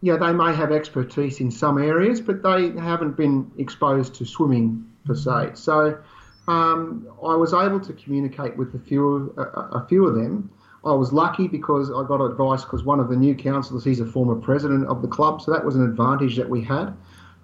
yeah, 0.00 0.16
they 0.16 0.32
may 0.32 0.54
have 0.54 0.70
expertise 0.70 1.40
in 1.40 1.50
some 1.50 1.76
areas, 1.76 2.20
but 2.20 2.42
they 2.42 2.70
haven't 2.80 3.16
been 3.16 3.50
exposed 3.58 4.14
to 4.14 4.24
swimming 4.24 4.86
per 5.04 5.16
se. 5.16 5.50
So 5.54 5.98
um, 6.46 7.08
I 7.22 7.34
was 7.34 7.52
able 7.52 7.80
to 7.80 7.92
communicate 7.92 8.56
with 8.56 8.74
a 8.76 8.78
few, 8.78 9.34
a, 9.36 9.42
a 9.80 9.86
few 9.88 10.06
of 10.06 10.14
them. 10.14 10.50
I 10.84 10.92
was 10.92 11.12
lucky 11.12 11.48
because 11.48 11.90
I 11.90 12.06
got 12.06 12.20
advice 12.20 12.62
because 12.62 12.84
one 12.84 13.00
of 13.00 13.08
the 13.08 13.16
new 13.16 13.34
councillors, 13.34 13.84
he's 13.84 13.98
a 13.98 14.06
former 14.06 14.36
president 14.36 14.86
of 14.86 15.02
the 15.02 15.08
club, 15.08 15.42
so 15.42 15.50
that 15.50 15.64
was 15.64 15.74
an 15.74 15.84
advantage 15.84 16.36
that 16.36 16.48
we 16.48 16.62
had. 16.62 16.96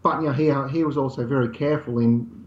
But 0.05 0.21
you 0.21 0.29
know, 0.29 0.33
he, 0.33 0.79
he 0.79 0.85
was 0.85 0.97
also 0.97 1.27
very 1.27 1.49
careful 1.49 1.99
in 1.99 2.44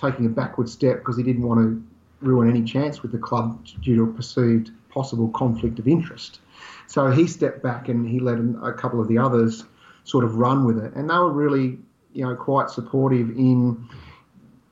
taking 0.00 0.26
a 0.26 0.28
backward 0.28 0.68
step 0.68 0.98
because 0.98 1.16
he 1.16 1.22
didn't 1.22 1.42
want 1.42 1.60
to 1.60 1.82
ruin 2.20 2.48
any 2.48 2.62
chance 2.62 3.02
with 3.02 3.12
the 3.12 3.18
club 3.18 3.64
due 3.82 3.96
to 3.96 4.02
a 4.04 4.12
perceived 4.12 4.70
possible 4.88 5.28
conflict 5.28 5.78
of 5.78 5.86
interest. 5.86 6.40
So 6.86 7.10
he 7.10 7.26
stepped 7.26 7.62
back 7.62 7.88
and 7.88 8.08
he 8.08 8.18
let 8.20 8.38
a 8.62 8.72
couple 8.72 9.00
of 9.00 9.08
the 9.08 9.18
others 9.18 9.64
sort 10.04 10.24
of 10.24 10.36
run 10.36 10.64
with 10.64 10.78
it, 10.78 10.92
and 10.94 11.08
they 11.08 11.14
were 11.14 11.32
really, 11.32 11.78
you 12.12 12.24
know, 12.24 12.34
quite 12.34 12.70
supportive 12.70 13.30
in, 13.30 13.88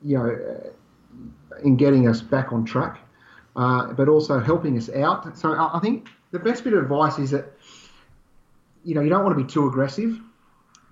you 0.03 0.19
know, 0.19 0.61
in 1.63 1.77
getting 1.77 2.09
us 2.09 2.21
back 2.21 2.53
on 2.53 2.65
track, 2.65 2.99
uh, 3.57 3.93
but 3.93 4.09
also 4.09 4.41
helping 4.41 4.77
us 4.77 4.91
out. 4.91 5.39
So 5.39 5.53
I 5.53 5.79
think 5.81 6.09
the 6.31 6.39
best 6.39 6.65
bit 6.65 6.73
of 6.73 6.83
advice 6.83 7.19
is 7.19 7.31
that, 7.31 7.53
you 8.85 8.95
know, 8.95 9.01
you 9.01 9.11
don't 9.11 9.25
want 9.25 9.37
to 9.39 9.45
be 9.45 9.51
too 9.51 9.67
aggressive. 9.69 10.19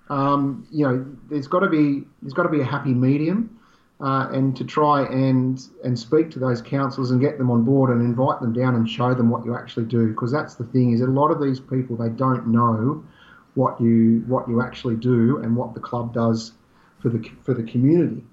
Um, 0.09 0.67
you 0.71 0.87
know, 0.87 1.05
there's 1.29 1.47
got 1.47 1.59
to 1.59 1.69
be 1.69 2.03
there's 2.21 2.33
got 2.33 2.43
to 2.43 2.49
be 2.49 2.61
a 2.61 2.65
happy 2.65 2.93
medium 2.93 3.56
uh, 3.99 4.27
and 4.31 4.55
to 4.55 4.63
try 4.63 5.03
and 5.05 5.61
and 5.83 5.97
speak 5.97 6.29
to 6.31 6.39
those 6.39 6.61
councils 6.61 7.11
and 7.11 7.19
get 7.19 7.37
them 7.37 7.49
on 7.49 7.63
board 7.63 7.89
and 7.89 8.01
invite 8.01 8.39
them 8.41 8.53
down 8.53 8.75
and 8.75 8.87
show 8.87 9.13
them 9.13 9.29
what 9.29 9.43
you 9.43 9.55
actually 9.55 9.85
do. 9.85 10.09
Because 10.09 10.31
that's 10.31 10.55
the 10.55 10.65
thing 10.65 10.93
is 10.93 11.01
a 11.01 11.07
lot 11.07 11.29
of 11.29 11.41
these 11.41 11.59
people 11.59 11.95
they 11.95 12.09
don't 12.09 12.47
know 12.47 13.03
what 13.55 13.79
you 13.81 14.23
what 14.27 14.47
you 14.47 14.61
actually 14.61 14.95
do 14.95 15.37
and 15.37 15.55
what 15.55 15.73
the 15.73 15.79
club 15.79 16.13
does 16.13 16.53
for 16.99 17.09
the 17.09 17.27
for 17.43 17.53
the 17.53 17.63
community. 17.63 18.23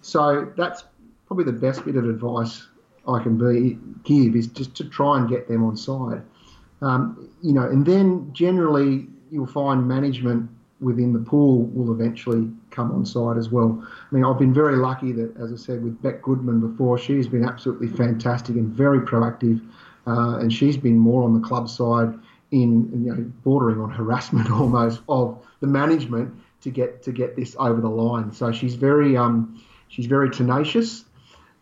So 0.00 0.50
that's 0.56 0.84
probably 1.26 1.44
the 1.44 1.52
best 1.52 1.84
bit 1.84 1.96
of 1.96 2.08
advice 2.08 2.66
I 3.06 3.22
can 3.22 3.36
be 3.36 3.78
give 4.04 4.34
is 4.34 4.46
just 4.46 4.74
to 4.76 4.84
try 4.84 5.18
and 5.18 5.28
get 5.28 5.48
them 5.48 5.64
on 5.64 5.76
side. 5.76 6.22
Um, 6.80 7.28
you 7.42 7.52
know 7.52 7.64
and 7.64 7.84
then 7.84 8.30
generally 8.32 9.06
you'll 9.30 9.46
find 9.46 9.86
management 9.86 10.48
within 10.80 11.12
the 11.12 11.18
pool 11.18 11.64
will 11.66 11.92
eventually 11.92 12.50
come 12.70 12.90
on 12.92 13.04
side 13.04 13.36
as 13.36 13.50
well. 13.50 13.82
I 13.86 14.14
mean, 14.14 14.24
I've 14.24 14.38
been 14.38 14.54
very 14.54 14.76
lucky 14.76 15.12
that, 15.12 15.36
as 15.36 15.52
I 15.52 15.56
said, 15.56 15.84
with 15.84 16.00
Beck 16.02 16.22
Goodman 16.22 16.60
before, 16.60 16.98
she's 16.98 17.28
been 17.28 17.44
absolutely 17.44 17.88
fantastic 17.88 18.56
and 18.56 18.68
very 18.68 19.00
proactive, 19.00 19.60
uh, 20.06 20.38
and 20.38 20.52
she's 20.52 20.76
been 20.76 20.98
more 20.98 21.22
on 21.22 21.38
the 21.38 21.46
club 21.46 21.68
side 21.68 22.14
in 22.50 23.04
you 23.04 23.14
know 23.14 23.32
bordering 23.44 23.80
on 23.80 23.90
harassment 23.90 24.50
almost 24.60 25.02
of 25.08 25.38
the 25.60 25.66
management 25.66 26.34
to 26.62 26.70
get 26.70 27.02
to 27.02 27.12
get 27.12 27.36
this 27.36 27.54
over 27.58 27.80
the 27.80 27.88
line. 27.88 28.32
So 28.32 28.52
she's 28.52 28.74
very 28.74 29.16
um, 29.16 29.62
she's 29.88 30.06
very 30.06 30.30
tenacious 30.30 31.04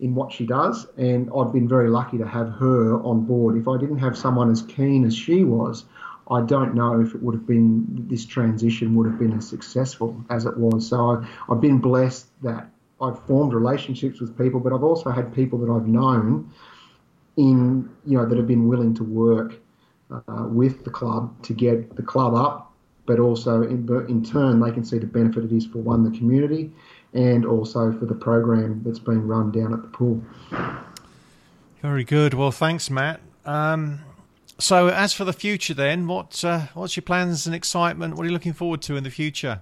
in 0.01 0.15
what 0.15 0.33
she 0.33 0.47
does, 0.47 0.87
and 0.97 1.29
I've 1.37 1.53
been 1.53 1.69
very 1.69 1.91
lucky 1.91 2.19
to 2.19 2.27
have 2.27 2.51
her 2.53 3.03
on 3.03 3.25
board. 3.27 3.57
If 3.57 3.67
I 3.67 3.77
didn't 3.79 3.99
have 3.99 4.17
someone 4.17 4.51
as 4.51 4.63
keen 4.63 5.05
as 5.05 5.17
she 5.17 5.43
was, 5.43 5.85
I 6.31 6.43
don't 6.43 6.75
know 6.75 7.01
if 7.01 7.15
it 7.15 7.23
would 7.23 7.35
have 7.35 7.47
been 7.47 8.07
this 8.09 8.27
transition 8.27 8.95
would 8.95 9.07
have 9.07 9.19
been 9.19 9.33
as 9.33 9.49
successful 9.49 10.25
as 10.31 10.45
it 10.45 10.57
was. 10.57 10.89
So 10.89 11.11
I, 11.11 11.27
I've 11.51 11.61
been 11.61 11.79
blessed 11.79 12.27
that 12.43 12.69
I've 13.01 13.19
formed 13.27 13.53
relationships 13.53 14.21
with 14.21 14.37
people, 14.37 14.61
but 14.61 14.73
I've 14.73 14.83
also 14.83 15.11
had 15.11 15.35
people 15.35 15.59
that 15.61 15.71
I've 15.71 15.87
known 15.87 16.53
in 17.37 17.89
you 18.05 18.19
know 18.19 18.27
that 18.27 18.37
have 18.37 18.49
been 18.49 18.69
willing 18.69 18.95
to 18.95 19.05
work 19.05 19.55
uh, 20.11 20.45
with 20.49 20.85
the 20.85 20.91
club 20.91 21.41
to 21.45 21.53
get 21.53 21.97
the 21.97 22.03
club 22.03 22.35
up, 22.35 22.73
but 23.07 23.19
also 23.19 23.63
in, 23.63 23.89
in 24.09 24.25
turn 24.25 24.61
they 24.61 24.73
can 24.73 24.85
see 24.85 24.99
the 24.99 25.07
benefit 25.07 25.45
it 25.45 25.53
is 25.53 25.67
for 25.67 25.79
one 25.79 26.03
the 26.03 26.17
community 26.19 26.73
and 27.15 27.47
also 27.47 27.93
for 27.99 28.05
the 28.07 28.15
program 28.15 28.83
that's 28.85 28.99
being 28.99 29.27
run 29.27 29.51
down 29.51 29.73
at 29.73 29.83
the 29.83 29.89
pool. 29.89 30.23
Very 31.81 32.05
good. 32.05 32.35
Well, 32.35 32.51
thanks, 32.51 32.91
Matt. 32.91 33.21
Um, 33.47 34.01
so, 34.59 34.89
as 34.89 35.13
for 35.13 35.25
the 35.25 35.33
future, 35.33 35.75
then, 35.75 36.07
what 36.07 36.45
uh, 36.45 36.67
what's 36.75 36.97
your 36.97 37.03
plans 37.03 37.47
and 37.47 37.55
excitement? 37.55 38.15
What 38.15 38.25
are 38.25 38.27
you 38.27 38.33
looking 38.33 38.53
forward 38.53 38.83
to 38.83 38.97
in 38.97 39.05
the 39.05 39.11
future? 39.11 39.61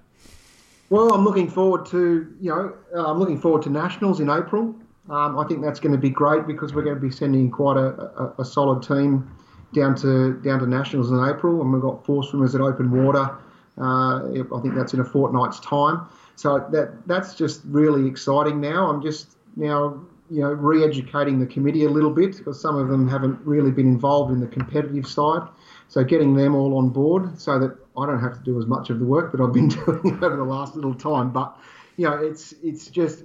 Well, 0.89 1.13
I'm 1.13 1.25
looking 1.25 1.49
forward 1.49 1.85
to 1.87 2.35
you 2.41 2.51
know 2.51 2.75
uh, 2.95 3.11
I'm 3.11 3.19
looking 3.19 3.39
forward 3.39 3.63
to 3.63 3.71
nationals 3.71 4.21
in 4.21 4.31
April. 4.31 4.75
Um, 5.11 5.39
I 5.39 5.45
think 5.47 5.63
that's 5.63 5.81
going 5.81 5.93
to 5.93 5.99
be 5.99 6.11
great 6.11 6.47
because 6.47 6.75
we're 6.75 6.83
going 6.83 6.97
to 6.97 7.01
be 7.01 7.11
sending 7.11 7.51
quite 7.51 7.77
a, 7.77 7.95
a, 8.21 8.35
a, 8.41 8.45
solid 8.45 8.83
team 8.83 9.31
down 9.73 9.95
to 9.97 10.35
down 10.41 10.61
to 10.61 10.67
nationals 10.67 11.11
in 11.11 11.23
April, 11.25 11.61
and 11.61 11.73
we've 11.73 11.83
got 11.83 12.05
four 12.05 12.25
swimmers 12.25 12.55
at 12.55 12.61
open 12.61 12.91
water. 13.05 13.37
Uh, 13.79 14.25
I 14.25 14.61
think 14.63 14.75
that's 14.75 14.95
in 14.95 15.01
a 15.01 15.05
fortnight's 15.05 15.61
time. 15.61 16.07
So 16.37 16.67
that 16.73 17.07
that's 17.07 17.35
just 17.35 17.61
really 17.67 18.09
exciting. 18.09 18.61
Now 18.61 18.89
I'm 18.89 19.03
just 19.03 19.37
now 19.57 20.01
you 20.31 20.41
know, 20.41 20.51
re-educating 20.51 21.39
the 21.39 21.47
committee 21.47 21.85
a 21.85 21.91
little 21.91 22.11
bit 22.11 22.37
because 22.37 22.61
some 22.61 22.77
of 22.77 22.89
them 22.89 23.09
haven't 23.09 23.39
really 23.45 23.71
been 23.71 23.87
involved 23.87 24.33
in 24.33 24.41
the 24.41 24.47
competitive 24.47 25.07
side. 25.07 25.49
So 25.89 26.03
getting 26.03 26.35
them 26.35 26.55
all 26.55 26.79
on 26.79 26.89
board 26.89 27.41
so 27.41 27.59
that 27.59 27.77
I 27.97 28.07
don't 28.07 28.21
have 28.21 28.35
to 28.35 28.45
do 28.45 28.59
as 28.59 28.67
much 28.67 28.91
of 28.91 28.99
the 28.99 29.05
work 29.05 29.33
that 29.33 29.41
I've 29.41 29.53
been 29.53 29.69
doing 29.87 30.19
over 30.23 30.37
the 30.37 30.45
last 30.45 30.75
little 30.75 30.95
time. 30.95 31.31
But 31.31 31.57
you 31.97 32.09
know, 32.09 32.17
it's 32.17 32.55
it's 32.63 32.89
just 32.89 33.25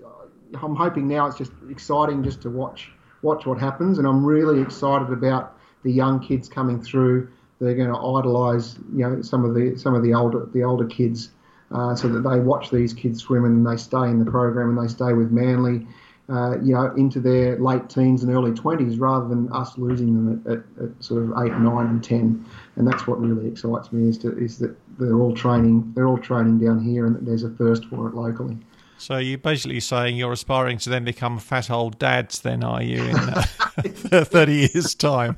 I'm 0.61 0.75
hoping 0.75 1.07
now 1.07 1.27
it's 1.27 1.37
just 1.37 1.51
exciting 1.69 2.23
just 2.23 2.41
to 2.41 2.49
watch 2.49 2.91
watch 3.21 3.45
what 3.45 3.59
happens, 3.59 3.97
and 3.97 4.07
I'm 4.07 4.23
really 4.23 4.61
excited 4.61 5.11
about 5.11 5.57
the 5.83 5.91
young 5.91 6.19
kids 6.19 6.47
coming 6.47 6.81
through. 6.81 7.29
They're 7.59 7.75
going 7.75 7.91
to 7.91 7.97
idolise 7.97 8.77
you 8.93 9.09
know 9.09 9.21
some 9.21 9.43
of 9.43 9.55
the 9.55 9.75
some 9.75 9.95
of 9.95 10.03
the 10.03 10.13
older 10.13 10.47
the 10.53 10.63
older 10.63 10.85
kids. 10.85 11.31
Uh, 11.73 11.95
so 11.95 12.09
that 12.09 12.29
they 12.29 12.37
watch 12.37 12.69
these 12.69 12.93
kids 12.93 13.21
swim 13.21 13.45
and 13.45 13.65
they 13.65 13.77
stay 13.77 14.03
in 14.03 14.19
the 14.19 14.29
program 14.29 14.77
and 14.77 14.77
they 14.77 14.91
stay 14.91 15.13
with 15.13 15.31
Manly 15.31 15.87
uh, 16.31 16.57
you 16.61 16.73
know, 16.73 16.93
into 16.95 17.19
their 17.19 17.57
late 17.59 17.89
teens 17.89 18.23
and 18.23 18.33
early 18.33 18.51
20s 18.51 18.99
rather 18.99 19.27
than 19.27 19.51
us 19.51 19.77
losing 19.77 20.13
them 20.13 20.41
at, 20.45 20.51
at, 20.51 20.59
at, 20.83 21.03
sort 21.03 21.23
of 21.23 21.31
8, 21.31 21.51
9 21.59 21.85
and 21.87 22.03
10. 22.03 22.45
And 22.77 22.87
that's 22.87 23.05
what 23.05 23.19
really 23.19 23.47
excites 23.47 23.91
me 23.91 24.07
is, 24.07 24.17
to, 24.19 24.37
is 24.37 24.57
that 24.59 24.75
they're 24.97 25.19
all 25.19 25.35
training, 25.35 25.91
they're 25.93 26.07
all 26.07 26.17
training 26.17 26.59
down 26.59 26.79
here 26.79 27.05
and 27.05 27.15
that 27.15 27.25
there's 27.25 27.43
a 27.43 27.49
thirst 27.49 27.85
for 27.85 28.07
it 28.07 28.15
locally. 28.15 28.57
So 28.97 29.17
you're 29.17 29.39
basically 29.39 29.79
saying 29.79 30.15
you're 30.15 30.31
aspiring 30.31 30.77
to 30.79 30.89
then 30.89 31.03
become 31.03 31.37
fat 31.39 31.69
old 31.69 31.99
dads 31.99 32.41
then, 32.41 32.63
are 32.63 32.81
you, 32.81 33.03
in 33.03 33.15
uh, 33.17 33.43
30 34.23 34.53
years' 34.53 34.95
time? 34.95 35.37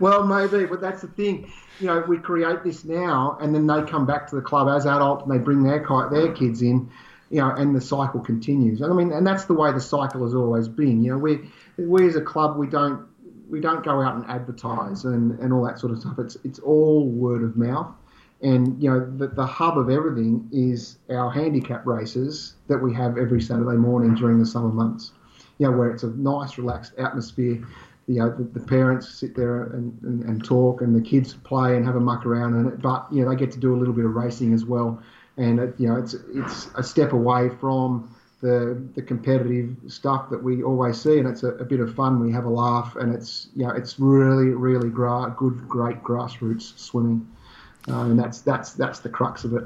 well, 0.00 0.24
maybe, 0.24 0.64
but 0.64 0.80
that's 0.80 1.02
the 1.02 1.08
thing. 1.08 1.50
You 1.80 1.86
know, 1.88 2.04
we 2.08 2.18
create 2.18 2.62
this 2.64 2.84
now, 2.84 3.36
and 3.40 3.54
then 3.54 3.66
they 3.66 3.82
come 3.82 4.06
back 4.06 4.28
to 4.30 4.36
the 4.36 4.42
club 4.42 4.68
as 4.68 4.86
adults, 4.86 5.24
and 5.24 5.32
they 5.32 5.42
bring 5.42 5.62
their 5.62 5.84
their 6.10 6.32
kids 6.32 6.62
in, 6.62 6.88
you 7.30 7.40
know, 7.40 7.50
and 7.50 7.74
the 7.74 7.80
cycle 7.80 8.20
continues. 8.20 8.80
And 8.80 8.92
I 8.92 8.96
mean, 8.96 9.12
and 9.12 9.26
that's 9.26 9.44
the 9.44 9.54
way 9.54 9.72
the 9.72 9.80
cycle 9.80 10.22
has 10.22 10.34
always 10.34 10.68
been. 10.68 11.02
You 11.02 11.12
know, 11.12 11.18
we 11.18 11.50
we 11.76 12.06
as 12.06 12.16
a 12.16 12.20
club 12.20 12.56
we 12.56 12.66
don't 12.66 13.06
we 13.48 13.60
don't 13.60 13.84
go 13.84 14.00
out 14.00 14.16
and 14.16 14.26
advertise 14.26 15.04
and, 15.04 15.38
and 15.40 15.52
all 15.52 15.64
that 15.64 15.78
sort 15.78 15.92
of 15.92 16.00
stuff. 16.00 16.18
It's 16.18 16.36
it's 16.44 16.58
all 16.58 17.06
word 17.06 17.42
of 17.42 17.56
mouth. 17.56 17.92
And 18.40 18.80
you 18.82 18.90
know, 18.90 19.10
the, 19.16 19.28
the 19.28 19.46
hub 19.46 19.78
of 19.78 19.90
everything 19.90 20.48
is 20.52 20.98
our 21.10 21.30
handicap 21.30 21.86
races 21.86 22.54
that 22.68 22.78
we 22.78 22.94
have 22.94 23.18
every 23.18 23.40
Saturday 23.40 23.76
morning 23.76 24.14
during 24.14 24.38
the 24.38 24.46
summer 24.46 24.68
months. 24.68 25.12
You 25.58 25.66
know, 25.66 25.76
where 25.76 25.90
it's 25.90 26.04
a 26.04 26.10
nice, 26.10 26.56
relaxed 26.56 26.92
atmosphere. 26.98 27.66
You 28.06 28.20
know, 28.20 28.30
the, 28.30 28.44
the 28.44 28.60
parents 28.60 29.08
sit 29.08 29.34
there 29.34 29.64
and, 29.64 29.98
and, 30.02 30.22
and 30.22 30.44
talk, 30.44 30.80
and 30.80 30.94
the 30.94 31.00
kids 31.02 31.34
play 31.34 31.76
and 31.76 31.84
have 31.84 31.96
a 31.96 32.00
muck 32.00 32.24
around 32.24 32.66
it. 32.66 32.80
But 32.80 33.06
you 33.12 33.22
know, 33.22 33.30
they 33.30 33.36
get 33.36 33.50
to 33.52 33.58
do 33.58 33.74
a 33.74 33.76
little 33.76 33.92
bit 33.92 34.04
of 34.04 34.14
racing 34.14 34.54
as 34.54 34.64
well 34.64 35.02
and 35.38 35.58
it, 35.60 35.74
you 35.78 35.88
know 35.88 35.96
it's 35.96 36.14
it's 36.34 36.68
a 36.74 36.82
step 36.82 37.12
away 37.12 37.48
from 37.48 38.14
the 38.40 38.82
the 38.94 39.02
competitive 39.02 39.76
stuff 39.88 40.30
that 40.30 40.42
we 40.42 40.62
always 40.62 41.00
see, 41.00 41.18
and 41.18 41.26
it's 41.26 41.42
a, 41.42 41.52
a 41.54 41.64
bit 41.64 41.80
of 41.80 41.94
fun. 41.94 42.20
We 42.20 42.32
have 42.32 42.44
a 42.44 42.50
laugh, 42.50 42.96
and 42.96 43.14
it's 43.14 43.48
you 43.54 43.64
know 43.66 43.72
it's 43.72 43.98
really 43.98 44.50
really 44.50 44.90
gra- 44.90 45.34
good, 45.36 45.68
great 45.68 46.02
grassroots 46.02 46.78
swimming, 46.78 47.26
uh, 47.88 48.02
and 48.02 48.18
that's 48.18 48.40
that's 48.42 48.72
that's 48.72 49.00
the 49.00 49.08
crux 49.08 49.44
of 49.44 49.54
it. 49.54 49.64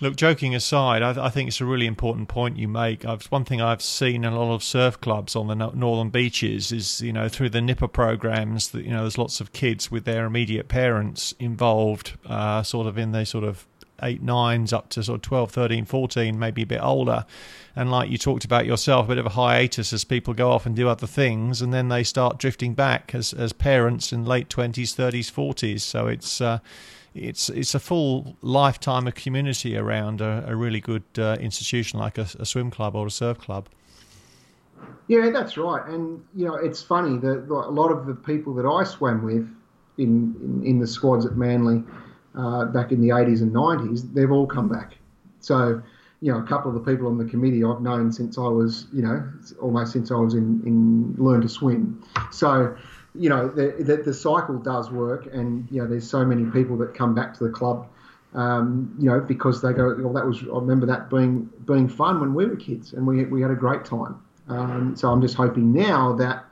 Look, 0.00 0.16
joking 0.16 0.52
aside, 0.52 1.00
I, 1.00 1.26
I, 1.26 1.28
think 1.28 1.46
it's 1.46 1.60
a 1.60 1.64
really 1.64 1.86
important 1.86 2.26
point 2.26 2.56
you 2.56 2.66
make. 2.66 3.04
I've, 3.04 3.26
one 3.26 3.44
thing 3.44 3.60
I've 3.60 3.80
seen 3.80 4.24
in 4.24 4.32
a 4.32 4.36
lot 4.36 4.52
of 4.52 4.64
surf 4.64 5.00
clubs 5.00 5.36
on 5.36 5.46
the 5.46 5.54
northern 5.54 6.10
beaches 6.10 6.72
is, 6.72 7.00
you 7.00 7.12
know, 7.12 7.28
through 7.28 7.50
the 7.50 7.60
Nipper 7.60 7.86
programs, 7.86 8.70
that 8.70 8.84
you 8.84 8.90
know, 8.90 9.02
there's 9.02 9.16
lots 9.16 9.40
of 9.40 9.52
kids 9.52 9.92
with 9.92 10.04
their 10.04 10.26
immediate 10.26 10.66
parents 10.66 11.36
involved, 11.38 12.18
uh, 12.26 12.64
sort 12.64 12.88
of 12.88 12.98
in 12.98 13.12
the 13.12 13.24
sort 13.24 13.44
of 13.44 13.64
eight 14.02 14.22
nines 14.22 14.72
up 14.72 14.88
to 14.90 15.02
sort 15.02 15.16
of 15.16 15.22
12, 15.22 15.50
13, 15.50 15.84
14, 15.84 16.38
maybe 16.38 16.62
a 16.62 16.66
bit 16.66 16.82
older. 16.82 17.24
And 17.74 17.90
like 17.90 18.10
you 18.10 18.18
talked 18.18 18.44
about 18.44 18.66
yourself, 18.66 19.06
a 19.06 19.08
bit 19.08 19.18
of 19.18 19.26
a 19.26 19.30
hiatus 19.30 19.92
as 19.92 20.04
people 20.04 20.34
go 20.34 20.50
off 20.50 20.66
and 20.66 20.76
do 20.76 20.88
other 20.88 21.06
things, 21.06 21.62
and 21.62 21.72
then 21.72 21.88
they 21.88 22.02
start 22.02 22.38
drifting 22.38 22.74
back 22.74 23.14
as 23.14 23.32
as 23.32 23.52
parents 23.52 24.12
in 24.12 24.24
late 24.24 24.48
20s, 24.48 24.94
30s, 24.94 25.32
40s. 25.32 25.80
So 25.80 26.06
it's 26.06 26.40
uh, 26.40 26.58
it's 27.14 27.48
it's 27.48 27.74
a 27.74 27.80
full 27.80 28.36
lifetime 28.42 29.06
of 29.06 29.14
community 29.14 29.76
around 29.76 30.20
a, 30.20 30.44
a 30.46 30.56
really 30.56 30.80
good 30.80 31.04
uh, 31.18 31.36
institution 31.40 31.98
like 31.98 32.18
a, 32.18 32.26
a 32.38 32.46
swim 32.46 32.70
club 32.70 32.94
or 32.94 33.06
a 33.06 33.10
surf 33.10 33.38
club. 33.38 33.68
Yeah, 35.08 35.30
that's 35.30 35.56
right. 35.56 35.86
And 35.86 36.24
you 36.34 36.46
know, 36.46 36.54
it's 36.54 36.82
funny 36.82 37.18
that 37.18 37.46
a 37.48 37.70
lot 37.70 37.90
of 37.90 38.06
the 38.06 38.14
people 38.14 38.54
that 38.54 38.66
I 38.66 38.84
swam 38.84 39.22
with 39.22 39.48
in 39.98 40.34
in, 40.42 40.62
in 40.64 40.78
the 40.78 40.86
squads 40.86 41.26
at 41.26 41.36
Manly 41.36 41.82
uh, 42.36 42.66
back 42.66 42.92
in 42.92 43.00
the 43.00 43.08
80s 43.08 43.42
and 43.42 43.52
90s, 43.52 44.12
they've 44.14 44.30
all 44.30 44.46
come 44.46 44.68
back. 44.68 44.96
So, 45.40 45.82
you 46.20 46.32
know, 46.32 46.38
a 46.38 46.42
couple 46.42 46.74
of 46.74 46.84
the 46.84 46.90
people 46.90 47.08
on 47.08 47.18
the 47.18 47.24
committee 47.24 47.64
I've 47.64 47.80
known 47.80 48.12
since 48.12 48.38
I 48.38 48.46
was, 48.48 48.86
you 48.92 49.02
know, 49.02 49.28
almost 49.60 49.92
since 49.92 50.10
I 50.10 50.16
was 50.16 50.34
in, 50.34 50.62
in 50.64 51.14
Learn 51.18 51.40
to 51.42 51.48
Swim. 51.48 52.02
So, 52.30 52.76
you 53.14 53.28
know, 53.28 53.48
the, 53.48 53.74
the, 53.80 53.96
the 53.98 54.14
cycle 54.14 54.58
does 54.58 54.90
work, 54.90 55.26
and, 55.32 55.68
you 55.70 55.82
know, 55.82 55.88
there's 55.88 56.08
so 56.08 56.24
many 56.24 56.44
people 56.50 56.76
that 56.78 56.94
come 56.94 57.14
back 57.14 57.34
to 57.38 57.44
the 57.44 57.50
club. 57.50 57.88
Um, 58.34 58.96
you 58.98 59.10
know, 59.10 59.20
because 59.20 59.60
they 59.60 59.74
go, 59.74 59.94
well, 59.98 60.14
that 60.14 60.24
was, 60.24 60.42
I 60.42 60.58
remember 60.58 60.86
that 60.86 61.10
being 61.10 61.50
being 61.66 61.86
fun 61.86 62.18
when 62.18 62.32
we 62.32 62.46
were 62.46 62.56
kids 62.56 62.94
and 62.94 63.06
we, 63.06 63.26
we 63.26 63.42
had 63.42 63.50
a 63.50 63.54
great 63.54 63.84
time. 63.84 64.22
Um, 64.48 64.96
so 64.96 65.10
I'm 65.10 65.20
just 65.20 65.34
hoping 65.34 65.70
now 65.70 66.14
that 66.14 66.46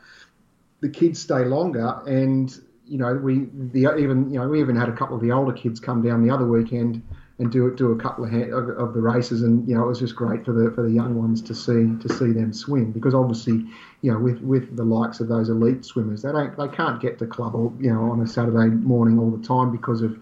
the 0.81 0.91
kids 0.91 1.21
stay 1.21 1.45
longer 1.47 2.01
and 2.07 2.55
you 2.91 2.99
know, 2.99 3.15
we 3.15 3.47
the 3.55 3.97
even 3.97 4.29
you 4.31 4.41
know 4.41 4.49
we 4.49 4.61
even 4.61 4.75
had 4.75 4.89
a 4.89 4.93
couple 4.93 5.15
of 5.15 5.23
the 5.23 5.31
older 5.31 5.53
kids 5.53 5.79
come 5.79 6.03
down 6.03 6.27
the 6.27 6.35
other 6.35 6.45
weekend 6.45 7.01
and 7.39 7.51
do 7.51 7.73
do 7.77 7.93
a 7.93 7.97
couple 7.97 8.25
of, 8.25 8.33
of, 8.33 8.95
the 8.95 9.01
races, 9.01 9.43
and 9.43 9.67
you 9.69 9.77
know 9.77 9.85
it 9.85 9.87
was 9.87 10.01
just 10.01 10.17
great 10.17 10.45
for 10.45 10.53
the 10.53 10.73
for 10.73 10.83
the 10.83 10.91
young 10.91 11.15
ones 11.15 11.41
to 11.41 11.55
see 11.55 11.97
to 12.01 12.09
see 12.09 12.33
them 12.33 12.53
swim. 12.53 12.91
Because 12.91 13.15
obviously 13.15 13.65
you 14.03 14.13
know 14.13 14.19
with 14.19 14.41
with 14.41 14.77
the 14.77 14.83
likes 14.83 15.21
of 15.21 15.29
those 15.29 15.51
elite 15.51 15.85
swimmers 15.85 16.23
they 16.23 16.33
don't 16.33 16.57
they 16.59 16.67
can't 16.67 17.01
get 17.01 17.17
to 17.21 17.27
club 17.27 17.55
all, 17.55 17.73
you 17.79 17.93
know 17.93 18.11
on 18.11 18.21
a 18.23 18.27
Saturday 18.27 18.75
morning 18.75 19.21
all 19.21 19.31
the 19.31 19.47
time 19.47 19.71
because 19.71 20.03
of 20.03 20.19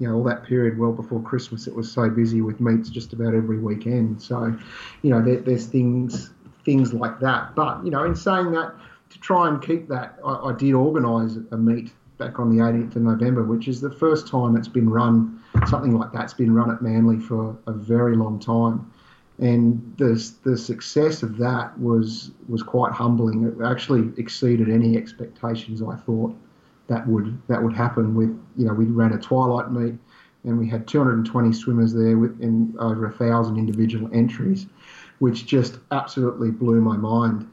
you 0.00 0.08
know 0.08 0.16
all 0.16 0.24
that 0.24 0.42
period 0.42 0.76
well 0.76 0.92
before 0.92 1.22
Christmas. 1.22 1.68
It 1.68 1.74
was 1.74 1.90
so 1.90 2.10
busy 2.10 2.40
with 2.40 2.58
meets 2.58 2.90
just 2.90 3.12
about 3.12 3.32
every 3.32 3.60
weekend. 3.60 4.20
So 4.20 4.58
you 5.02 5.10
know 5.10 5.22
there, 5.24 5.36
there's 5.36 5.66
things 5.66 6.30
things 6.64 6.92
like 6.92 7.20
that. 7.20 7.54
But 7.54 7.84
you 7.84 7.92
know 7.92 8.02
in 8.02 8.16
saying 8.16 8.50
that 8.52 8.74
to 9.10 9.20
try 9.20 9.48
and 9.48 9.62
keep 9.62 9.86
that 9.88 10.18
I, 10.24 10.50
I 10.50 10.52
did 10.52 10.74
organise 10.74 11.36
a 11.52 11.56
meet 11.56 11.92
back 12.18 12.38
on 12.38 12.54
the 12.54 12.62
18th 12.62 12.96
of 12.96 13.02
November, 13.02 13.44
which 13.44 13.68
is 13.68 13.80
the 13.80 13.90
first 13.90 14.28
time 14.28 14.56
it's 14.56 14.68
been 14.68 14.90
run, 14.90 15.40
something 15.68 15.96
like 15.96 16.12
that's 16.12 16.34
been 16.34 16.52
run 16.52 16.70
at 16.70 16.82
Manly 16.82 17.18
for 17.18 17.56
a 17.66 17.72
very 17.72 18.16
long 18.16 18.38
time. 18.38 18.90
And 19.38 19.94
the, 19.98 20.30
the 20.42 20.58
success 20.58 21.22
of 21.22 21.38
that 21.38 21.78
was 21.78 22.32
was 22.48 22.62
quite 22.62 22.92
humbling. 22.92 23.44
It 23.44 23.64
actually 23.64 24.10
exceeded 24.20 24.68
any 24.68 24.96
expectations 24.96 25.80
I 25.80 25.94
thought 25.94 26.36
that 26.88 27.06
would 27.06 27.40
that 27.46 27.62
would 27.62 27.72
happen. 27.72 28.16
With 28.16 28.30
you 28.56 28.66
know 28.66 28.74
we 28.74 28.86
ran 28.86 29.12
a 29.12 29.18
twilight 29.18 29.70
meet, 29.70 29.94
and 30.42 30.58
we 30.58 30.68
had 30.68 30.88
220 30.88 31.52
swimmers 31.52 31.94
there 31.94 32.18
with 32.18 32.40
in 32.40 32.74
over 32.80 33.06
a 33.06 33.12
thousand 33.12 33.58
individual 33.58 34.10
entries, 34.12 34.66
which 35.20 35.46
just 35.46 35.78
absolutely 35.92 36.50
blew 36.50 36.80
my 36.80 36.96
mind. 36.96 37.48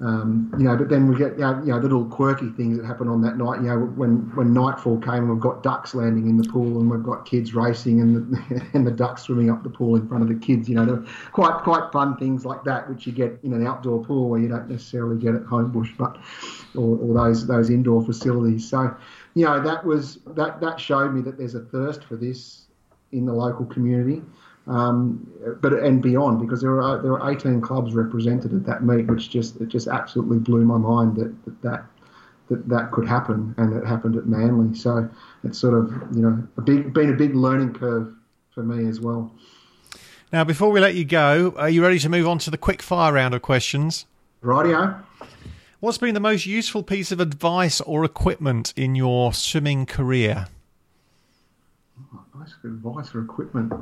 Um, 0.00 0.50
you 0.56 0.64
know, 0.64 0.76
but 0.76 0.88
then 0.88 1.08
we 1.08 1.16
get 1.16 1.32
you 1.32 1.44
know, 1.44 1.76
little 1.76 2.06
quirky 2.06 2.48
things 2.50 2.78
that 2.78 2.86
happen 2.86 3.06
on 3.06 3.20
that 3.20 3.36
night. 3.36 3.60
You 3.60 3.68
know, 3.68 3.78
when 3.80 4.34
when 4.34 4.54
nightfall 4.54 4.98
came, 4.98 5.28
we've 5.28 5.40
got 5.40 5.62
ducks 5.62 5.94
landing 5.94 6.26
in 6.26 6.38
the 6.38 6.48
pool, 6.48 6.80
and 6.80 6.90
we've 6.90 7.02
got 7.02 7.26
kids 7.26 7.54
racing, 7.54 8.00
and 8.00 8.16
the, 8.16 8.66
and 8.72 8.86
the 8.86 8.90
ducks 8.90 9.24
swimming 9.24 9.50
up 9.50 9.62
the 9.62 9.68
pool 9.68 9.96
in 9.96 10.08
front 10.08 10.22
of 10.22 10.30
the 10.30 10.34
kids. 10.34 10.70
You 10.70 10.76
know, 10.76 11.06
quite 11.32 11.62
quite 11.62 11.92
fun 11.92 12.16
things 12.16 12.46
like 12.46 12.64
that, 12.64 12.88
which 12.88 13.06
you 13.06 13.12
get 13.12 13.38
in 13.42 13.52
an 13.52 13.66
outdoor 13.66 14.02
pool 14.02 14.30
where 14.30 14.40
you 14.40 14.48
don't 14.48 14.70
necessarily 14.70 15.20
get 15.20 15.34
at 15.34 15.42
Homebush, 15.42 15.94
but 15.98 16.16
or, 16.74 16.96
or 16.96 17.14
those 17.14 17.46
those 17.46 17.68
indoor 17.68 18.02
facilities. 18.02 18.66
So, 18.66 18.96
you 19.34 19.44
know, 19.44 19.62
that 19.62 19.84
was 19.84 20.20
that 20.28 20.62
that 20.62 20.80
showed 20.80 21.12
me 21.12 21.20
that 21.22 21.36
there's 21.36 21.54
a 21.54 21.60
thirst 21.60 22.04
for 22.04 22.16
this 22.16 22.62
in 23.12 23.26
the 23.26 23.34
local 23.34 23.66
community 23.66 24.22
um, 24.70 25.26
but 25.60 25.72
and 25.72 26.00
beyond 26.00 26.40
because 26.40 26.60
there 26.60 26.70
were 26.70 27.02
there 27.02 27.10
were 27.10 27.30
18 27.30 27.60
clubs 27.60 27.92
represented 27.92 28.54
at 28.54 28.64
that 28.66 28.84
meet, 28.84 29.08
which 29.08 29.28
just 29.28 29.60
it 29.60 29.66
just 29.68 29.88
absolutely 29.88 30.38
blew 30.38 30.64
my 30.64 30.78
mind 30.78 31.16
that 31.16 31.44
that 31.44 31.62
that, 31.62 31.84
that, 32.48 32.68
that 32.68 32.90
could 32.92 33.08
happen, 33.08 33.52
and 33.58 33.76
it 33.76 33.84
happened 33.84 34.14
at 34.14 34.26
Manly. 34.26 34.76
So 34.76 35.10
it's 35.42 35.58
sort 35.58 35.74
of 35.74 35.90
you 36.14 36.22
know 36.22 36.46
a 36.56 36.60
big 36.60 36.94
been 36.94 37.10
a 37.10 37.16
big 37.16 37.34
learning 37.34 37.74
curve 37.74 38.14
for 38.54 38.62
me 38.62 38.88
as 38.88 39.00
well. 39.00 39.32
Now, 40.32 40.44
before 40.44 40.70
we 40.70 40.78
let 40.78 40.94
you 40.94 41.04
go, 41.04 41.52
are 41.56 41.68
you 41.68 41.82
ready 41.82 41.98
to 41.98 42.08
move 42.08 42.28
on 42.28 42.38
to 42.38 42.50
the 42.52 42.58
quick 42.58 42.80
fire 42.80 43.12
round 43.12 43.34
of 43.34 43.42
questions? 43.42 44.06
Rightio. 44.40 45.02
What's 45.80 45.98
been 45.98 46.14
the 46.14 46.20
most 46.20 46.46
useful 46.46 46.84
piece 46.84 47.10
of 47.10 47.18
advice 47.18 47.80
or 47.80 48.04
equipment 48.04 48.72
in 48.76 48.94
your 48.94 49.32
swimming 49.32 49.84
career? 49.86 50.46
Advice 52.62 53.14
or 53.14 53.22
equipment. 53.22 53.72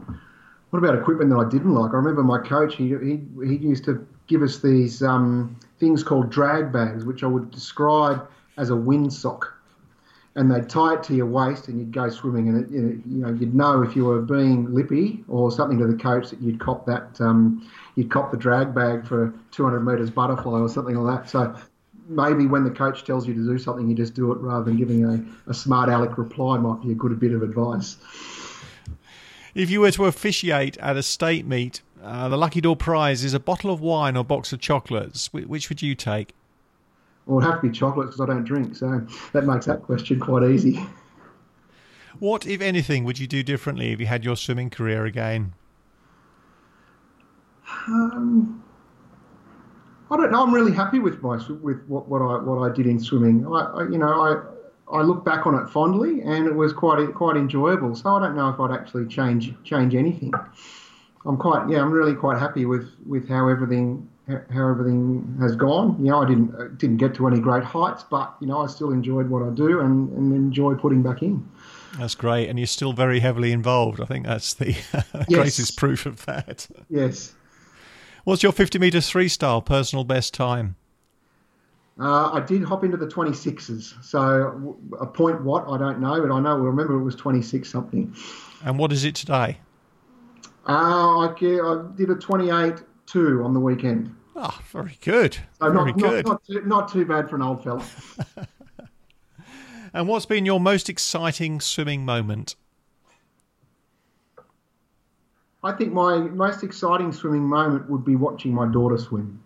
What 0.71 0.81
about 0.81 0.99
equipment 0.99 1.31
that 1.31 1.37
I 1.37 1.49
didn't 1.49 1.75
like? 1.75 1.93
I 1.93 1.97
remember 1.97 2.23
my 2.23 2.39
coach, 2.39 2.77
he, 2.77 2.89
he, 2.89 3.21
he 3.47 3.57
used 3.57 3.85
to 3.85 4.07
give 4.27 4.43
us 4.43 4.61
these 4.61 5.03
um, 5.03 5.59
things 5.81 6.03
called 6.03 6.31
drag 6.31 6.73
bags, 6.73 7.05
which 7.05 7.23
I 7.23 7.27
would 7.27 7.51
describe 7.51 8.29
as 8.59 8.71
a 8.71 8.75
windsock. 8.75 9.45
And 10.35 10.51
they'd 10.51 10.69
tie 10.69 10.95
it 10.95 11.03
to 11.05 11.15
your 11.15 11.27
waist 11.27 11.69
and 11.69 11.81
you'd 11.81 11.93
go 11.93 12.09
swimming. 12.11 12.49
And, 12.49 12.65
it, 12.65 12.71
you 13.09 13.23
know, 13.23 13.33
you'd 13.33 13.55
know 13.55 13.83
if 13.83 13.97
you 13.97 14.05
were 14.05 14.21
being 14.21 14.73
lippy 14.73 15.25
or 15.27 15.51
something 15.51 15.79
to 15.79 15.87
the 15.87 15.97
coach 15.97 16.31
that 16.31 16.41
you'd 16.41 16.61
cop 16.61 16.87
that, 16.87 17.19
um, 17.21 17.69
you'd 17.97 18.11
cop 18.11 18.31
the 18.31 18.37
drag 18.37 18.75
bag 18.75 19.07
for 19.07 19.33
200 19.51 19.81
metres 19.81 20.11
butterfly 20.11 20.61
or 20.61 20.69
something 20.69 20.95
like 20.95 21.25
that. 21.25 21.31
So 21.31 21.57
maybe 22.09 22.47
when 22.47 22.63
the 22.63 22.71
coach 22.71 23.05
tells 23.05 23.27
you 23.27 23.35
to 23.35 23.41
do 23.41 23.59
something, 23.59 23.89
you 23.89 23.97
just 23.97 24.15
do 24.15 24.31
it 24.33 24.39
rather 24.39 24.67
than 24.67 24.77
giving 24.77 25.05
a, 25.05 25.51
a 25.51 25.55
smart 25.55 25.89
aleck 25.89 26.19
reply 26.19 26.59
might 26.59 26.83
be 26.83 26.93
a 26.93 26.95
good 26.95 27.19
bit 27.19 27.33
of 27.33 27.43
advice. 27.43 27.97
If 29.55 29.71
you 29.71 29.81
were 29.81 29.91
to 29.93 30.05
officiate 30.05 30.77
at 30.79 30.97
a 30.97 31.03
state 31.03 31.47
meet, 31.47 31.83
uh, 32.03 32.29
the 32.29 32.37
lucky 32.37 32.61
door 32.61 32.77
prize 32.77 33.25
is 33.25 33.35
a 33.35 33.41
bottle 33.41 33.71
of 33.71 33.81
wine 33.81 34.17
or 34.17 34.25
box 34.25 34.53
of 34.53 34.61
chocolates. 34.61 35.33
Which 35.33 35.69
would 35.69 35.83
you 35.83 35.95
take? 35.95 36.35
Well, 37.27 37.39
it'd 37.39 37.51
have 37.51 37.61
to 37.61 37.69
be 37.69 37.75
chocolates 37.75 38.17
because 38.17 38.21
I 38.21 38.33
don't 38.33 38.45
drink, 38.45 38.75
so 38.77 39.07
that 39.33 39.45
makes 39.45 39.67
that 39.67 39.83
question 39.83 40.19
quite 40.19 40.45
easy. 40.45 40.81
What, 42.19 42.47
if 42.47 42.61
anything, 42.61 43.05
would 43.05 43.19
you 43.19 43.27
do 43.27 43.43
differently 43.43 43.93
if 43.93 44.01
you 44.01 44.07
had 44.07 44.25
your 44.25 44.37
swimming 44.37 44.71
career 44.71 45.05
again? 45.05 45.53
Um, 47.87 48.63
I 50.11 50.17
don't 50.17 50.33
know. 50.33 50.43
I'm 50.43 50.55
really 50.55 50.73
happy 50.73 50.99
with 50.99 51.23
my 51.23 51.37
with 51.63 51.85
what, 51.87 52.09
what 52.09 52.23
I 52.23 52.43
what 52.43 52.59
I 52.59 52.75
did 52.75 52.87
in 52.87 52.99
swimming. 52.99 53.47
I, 53.47 53.51
I 53.51 53.83
you 53.89 53.99
know 53.99 54.09
I 54.09 54.41
I 54.91 55.03
look 55.03 55.25
back 55.25 55.47
on 55.47 55.55
it 55.55 55.69
fondly, 55.69 56.23
and 56.23 56.47
it 56.47 56.55
was 56.55 56.73
quite 56.73 57.15
quite 57.15 57.37
enjoyable. 57.37 57.95
So 57.95 58.17
I 58.17 58.21
don't 58.21 58.37
know 58.37 58.49
if 58.49 58.61
I'd 58.61 58.73
actually 58.73 59.07
change 59.07 59.55
change 59.65 59.95
anything. 59.95 60.33
I'm 61.27 61.37
quite 61.37 61.69
yeah, 61.69 61.81
I'm 61.81 61.91
really 61.91 62.15
quite 62.15 62.39
happy 62.39 62.65
with, 62.65 62.89
with 63.07 63.29
how 63.29 63.49
everything 63.49 64.09
how 64.29 64.69
everything 64.69 65.37
has 65.41 65.57
gone. 65.57 65.97
You 65.99 66.11
know, 66.11 66.23
I 66.23 66.29
didn't 66.29 66.55
uh, 66.55 66.69
didn't 66.77 66.99
get 66.99 67.15
to 67.15 67.27
any 67.27 67.41
great 67.41 67.65
heights, 67.65 68.05
but 68.09 68.35
you 68.41 68.47
know, 68.47 68.61
I 68.61 68.67
still 68.67 68.93
enjoyed 68.93 69.29
what 69.29 69.43
I 69.43 69.51
do 69.51 69.81
and, 69.81 70.11
and 70.13 70.33
enjoy 70.33 70.75
putting 70.75 71.03
back 71.03 71.23
in. 71.23 71.49
That's 71.99 72.15
great, 72.15 72.49
and 72.49 72.59
you're 72.59 72.67
still 72.67 72.93
very 72.93 73.21
heavily 73.21 73.53
involved. 73.53 74.01
I 74.01 74.05
think 74.05 74.27
that's 74.27 74.55
the 74.55 74.73
yes. 74.93 75.27
greatest 75.29 75.77
proof 75.77 76.07
of 76.07 76.25
that. 76.27 76.69
Yes. 76.89 77.35
What's 78.25 78.43
your 78.43 78.53
50 78.53 78.79
meters 78.79 79.11
freestyle 79.11 79.65
personal 79.65 80.05
best 80.05 80.35
time? 80.35 80.77
Uh, 82.01 82.31
I 82.33 82.41
did 82.41 82.63
hop 82.63 82.85
into 82.85 82.97
the 82.97 83.07
26s. 83.07 84.05
So 84.05 84.79
a 85.01 85.07
point 85.07 85.43
what, 85.43 85.69
I 85.69 85.79
don't 85.79 86.01
know, 86.01 86.21
but 86.21 86.33
I 86.33 86.39
know, 86.39 86.57
we 86.57 86.67
remember 86.67 86.95
it 86.95 87.03
was 87.03 87.17
26 87.17 87.69
something. 87.69 88.15
And 88.65 88.79
what 88.79 88.93
is 88.93 89.05
it 89.05 89.17
today? 89.17 89.59
Uh, 90.69 91.21
I, 91.21 91.35
I 91.35 91.85
did 91.97 92.11
a 92.11 92.15
28 92.15 92.83
2 93.07 93.43
on 93.43 93.53
the 93.53 93.61
weekend. 93.61 94.15
Oh, 94.37 94.61
very 94.71 94.97
good. 95.03 95.35
So 95.59 95.73
very 95.73 95.93
not, 95.93 95.99
good. 95.99 96.27
Not, 96.27 96.33
not, 96.33 96.45
too, 96.45 96.63
not 96.67 96.93
too 96.93 97.05
bad 97.05 97.29
for 97.29 97.37
an 97.37 97.43
old 97.43 97.65
fella. 97.65 97.85
and 99.93 100.07
what's 100.07 100.27
been 100.27 100.47
your 100.47 100.61
most 100.61 100.89
exciting 100.89 101.61
swimming 101.61 102.05
moment? 102.05 102.55
I 105.65 105.73
think 105.73 105.93
my 105.93 106.19
most 106.19 106.63
exciting 106.63 107.11
swimming 107.13 107.43
moment 107.43 107.91
would 107.91 108.05
be 108.05 108.15
watching 108.15 108.55
my 108.55 108.71
daughter 108.71 108.97
swim 108.97 109.43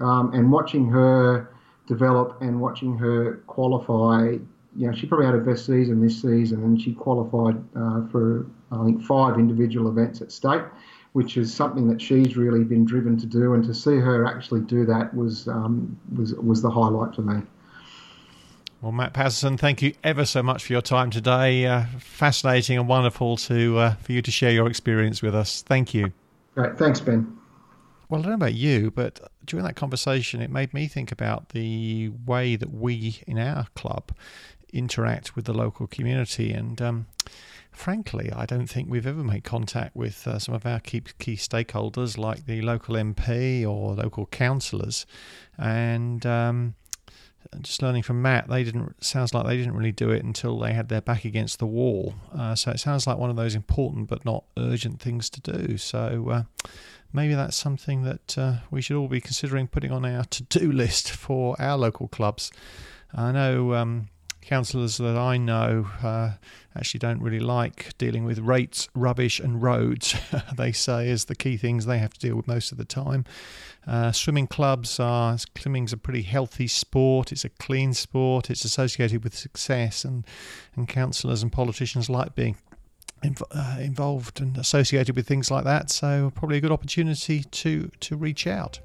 um, 0.00 0.32
and 0.32 0.50
watching 0.50 0.88
her 0.88 1.50
develop 1.92 2.40
and 2.40 2.60
watching 2.60 2.96
her 2.98 3.42
qualify. 3.46 4.38
You 4.74 4.86
know, 4.86 4.92
she 4.92 5.06
probably 5.06 5.26
had 5.26 5.34
her 5.34 5.40
best 5.40 5.66
season 5.66 6.00
this 6.00 6.20
season, 6.20 6.62
and 6.62 6.80
she 6.80 6.94
qualified 6.94 7.56
uh, 7.76 8.06
for 8.08 8.46
I 8.70 8.84
think 8.84 9.02
five 9.02 9.38
individual 9.38 9.88
events 9.88 10.22
at 10.22 10.32
state, 10.32 10.62
which 11.12 11.36
is 11.36 11.52
something 11.52 11.88
that 11.88 12.00
she's 12.00 12.36
really 12.36 12.64
been 12.64 12.84
driven 12.84 13.18
to 13.18 13.26
do. 13.26 13.52
And 13.52 13.62
to 13.64 13.74
see 13.74 13.96
her 13.96 14.26
actually 14.26 14.62
do 14.62 14.86
that 14.86 15.14
was 15.14 15.46
um, 15.48 15.98
was 16.16 16.34
was 16.34 16.62
the 16.62 16.70
highlight 16.70 17.14
for 17.14 17.22
me. 17.22 17.42
Well, 18.80 18.92
Matt 18.92 19.12
Paterson, 19.12 19.56
thank 19.56 19.80
you 19.80 19.94
ever 20.02 20.24
so 20.24 20.42
much 20.42 20.64
for 20.64 20.72
your 20.72 20.82
time 20.82 21.10
today. 21.10 21.66
Uh, 21.66 21.84
fascinating 22.00 22.78
and 22.78 22.88
wonderful 22.88 23.36
to 23.36 23.78
uh, 23.78 23.94
for 23.96 24.12
you 24.12 24.22
to 24.22 24.30
share 24.30 24.50
your 24.50 24.66
experience 24.68 25.22
with 25.22 25.34
us. 25.34 25.62
Thank 25.62 25.94
you. 25.94 26.12
Great, 26.54 26.76
thanks, 26.78 27.00
Ben. 27.00 27.41
Well, 28.12 28.20
I 28.20 28.24
don't 28.24 28.32
know 28.32 28.44
about 28.44 28.52
you, 28.52 28.90
but 28.90 29.32
during 29.46 29.64
that 29.64 29.74
conversation, 29.74 30.42
it 30.42 30.50
made 30.50 30.74
me 30.74 30.86
think 30.86 31.12
about 31.12 31.48
the 31.48 32.10
way 32.26 32.56
that 32.56 32.70
we 32.70 33.22
in 33.26 33.38
our 33.38 33.68
club 33.74 34.12
interact 34.70 35.34
with 35.34 35.46
the 35.46 35.54
local 35.54 35.86
community. 35.86 36.52
And 36.52 36.82
um, 36.82 37.06
frankly, 37.70 38.30
I 38.30 38.44
don't 38.44 38.66
think 38.66 38.90
we've 38.90 39.06
ever 39.06 39.24
made 39.24 39.44
contact 39.44 39.96
with 39.96 40.28
uh, 40.28 40.38
some 40.38 40.54
of 40.54 40.66
our 40.66 40.78
key, 40.78 41.00
key 41.20 41.36
stakeholders 41.36 42.18
like 42.18 42.44
the 42.44 42.60
local 42.60 42.96
MP 42.96 43.66
or 43.66 43.94
local 43.94 44.26
councillors. 44.26 45.06
And 45.56 46.26
um, 46.26 46.74
just 47.62 47.80
learning 47.80 48.02
from 48.02 48.20
Matt, 48.20 48.46
they 48.46 48.62
didn't. 48.62 49.02
Sounds 49.02 49.32
like 49.32 49.46
they 49.46 49.56
didn't 49.56 49.74
really 49.74 49.90
do 49.92 50.10
it 50.10 50.22
until 50.22 50.58
they 50.58 50.74
had 50.74 50.90
their 50.90 51.00
back 51.00 51.24
against 51.24 51.58
the 51.58 51.66
wall. 51.66 52.14
Uh, 52.36 52.54
so 52.54 52.72
it 52.72 52.80
sounds 52.80 53.06
like 53.06 53.16
one 53.16 53.30
of 53.30 53.36
those 53.36 53.54
important 53.54 54.08
but 54.08 54.24
not 54.26 54.44
urgent 54.58 55.00
things 55.00 55.30
to 55.30 55.40
do. 55.40 55.78
So 55.78 56.28
uh, 56.30 56.42
maybe 57.12 57.34
that's 57.34 57.56
something 57.56 58.02
that 58.02 58.38
uh, 58.38 58.54
we 58.70 58.80
should 58.80 58.96
all 58.96 59.08
be 59.08 59.20
considering 59.20 59.68
putting 59.68 59.92
on 59.92 60.04
our 60.04 60.24
to 60.24 60.42
do 60.42 60.72
list 60.82 61.10
for 61.10 61.60
our 61.60 61.76
local 61.76 62.08
clubs. 62.08 62.50
I 63.14 63.32
know 63.32 63.74
um, 63.74 64.08
councillors 64.42 64.98
that 64.98 65.16
I 65.16 65.36
know 65.36 65.88
uh, 66.02 66.32
actually 66.76 66.98
don't 66.98 67.20
really 67.20 67.40
like 67.40 67.96
dealing 67.98 68.24
with 68.24 68.38
rates, 68.40 68.88
rubbish, 68.94 69.40
and 69.40 69.62
roads. 69.62 70.14
they 70.56 70.72
say 70.72 71.08
is 71.08 71.26
the 71.26 71.34
key 71.34 71.56
things 71.56 71.86
they 71.86 71.98
have 71.98 72.14
to 72.14 72.20
deal 72.20 72.36
with 72.36 72.48
most 72.48 72.72
of 72.72 72.78
the 72.78 72.84
time. 72.84 73.24
Uh, 73.86 74.12
swimming 74.12 74.46
clubs 74.46 75.00
are 75.00 75.36
swimming's 75.58 75.92
a 75.92 75.96
pretty 75.96 76.22
healthy 76.22 76.66
sport. 76.66 77.32
It's 77.32 77.44
a 77.44 77.48
clean 77.48 77.94
sport. 77.94 78.50
It's 78.50 78.64
associated 78.64 79.24
with 79.24 79.36
success, 79.36 80.04
and 80.04 80.26
and 80.76 80.88
councillors 80.88 81.42
and 81.42 81.52
politicians 81.52 82.10
like 82.10 82.34
being 82.34 82.56
uh, 83.50 83.76
involved 83.80 84.40
and 84.40 84.56
associated 84.58 85.16
with 85.16 85.26
things 85.26 85.50
like 85.50 85.64
that. 85.64 85.90
So 85.90 86.32
probably 86.34 86.58
a 86.58 86.60
good 86.60 86.72
opportunity 86.72 87.44
to 87.44 87.90
to 88.00 88.16
reach 88.16 88.46
out. 88.46 88.80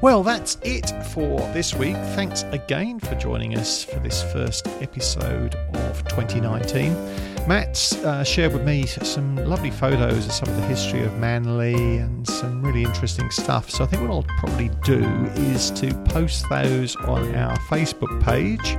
Well, 0.00 0.22
that's 0.22 0.58
it 0.62 0.90
for 1.12 1.38
this 1.52 1.74
week. 1.74 1.96
Thanks 2.14 2.42
again 2.44 3.00
for 3.00 3.14
joining 3.14 3.56
us 3.56 3.84
for 3.84 4.00
this 4.00 4.22
first 4.32 4.66
episode 4.80 5.54
of 5.54 6.06
2019. 6.08 7.33
Matt 7.46 7.92
uh, 8.04 8.24
shared 8.24 8.54
with 8.54 8.64
me 8.64 8.86
some 8.86 9.36
lovely 9.36 9.70
photos 9.70 10.26
of 10.26 10.32
some 10.32 10.48
of 10.48 10.56
the 10.56 10.62
history 10.62 11.02
of 11.04 11.18
Manly 11.18 11.98
and 11.98 12.26
some 12.26 12.62
really 12.62 12.84
interesting 12.84 13.30
stuff. 13.30 13.68
So 13.70 13.84
I 13.84 13.86
think 13.86 14.02
what 14.02 14.10
I'll 14.10 14.38
probably 14.38 14.70
do 14.82 15.04
is 15.34 15.70
to 15.72 15.94
post 16.06 16.46
those 16.48 16.96
on 16.96 17.34
our 17.34 17.56
Facebook 17.68 18.22
page, 18.22 18.76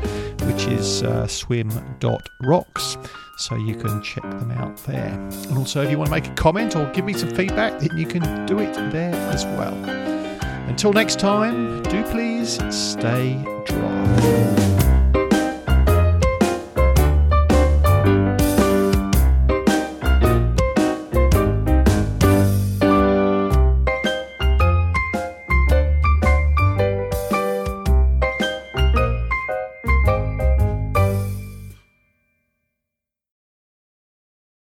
which 0.48 0.66
is 0.68 1.04
uh, 1.04 1.28
swim.rocks 1.28 2.98
so 3.38 3.56
you 3.56 3.76
can 3.76 4.02
check 4.02 4.24
them 4.24 4.52
out 4.52 4.78
there. 4.86 5.14
And 5.50 5.58
also, 5.58 5.84
if 5.84 5.92
you 5.92 5.98
want 5.98 6.08
to 6.08 6.12
make 6.12 6.28
a 6.28 6.34
comment 6.34 6.76
or 6.76 6.90
give 6.92 7.06
me 7.06 7.14
some 7.14 7.30
feedback, 7.36 7.80
then 7.80 7.96
you 7.98 8.08
can 8.08 8.46
do 8.48 8.60
it 8.60 8.74
there 8.92 9.14
as 9.32 9.46
well. 9.46 9.76
Until 10.68 10.92
next 10.92 11.20
time, 11.20 11.84
do 11.84 12.04
please 12.06 12.60
stay 12.74 13.36
dry. 13.66 14.65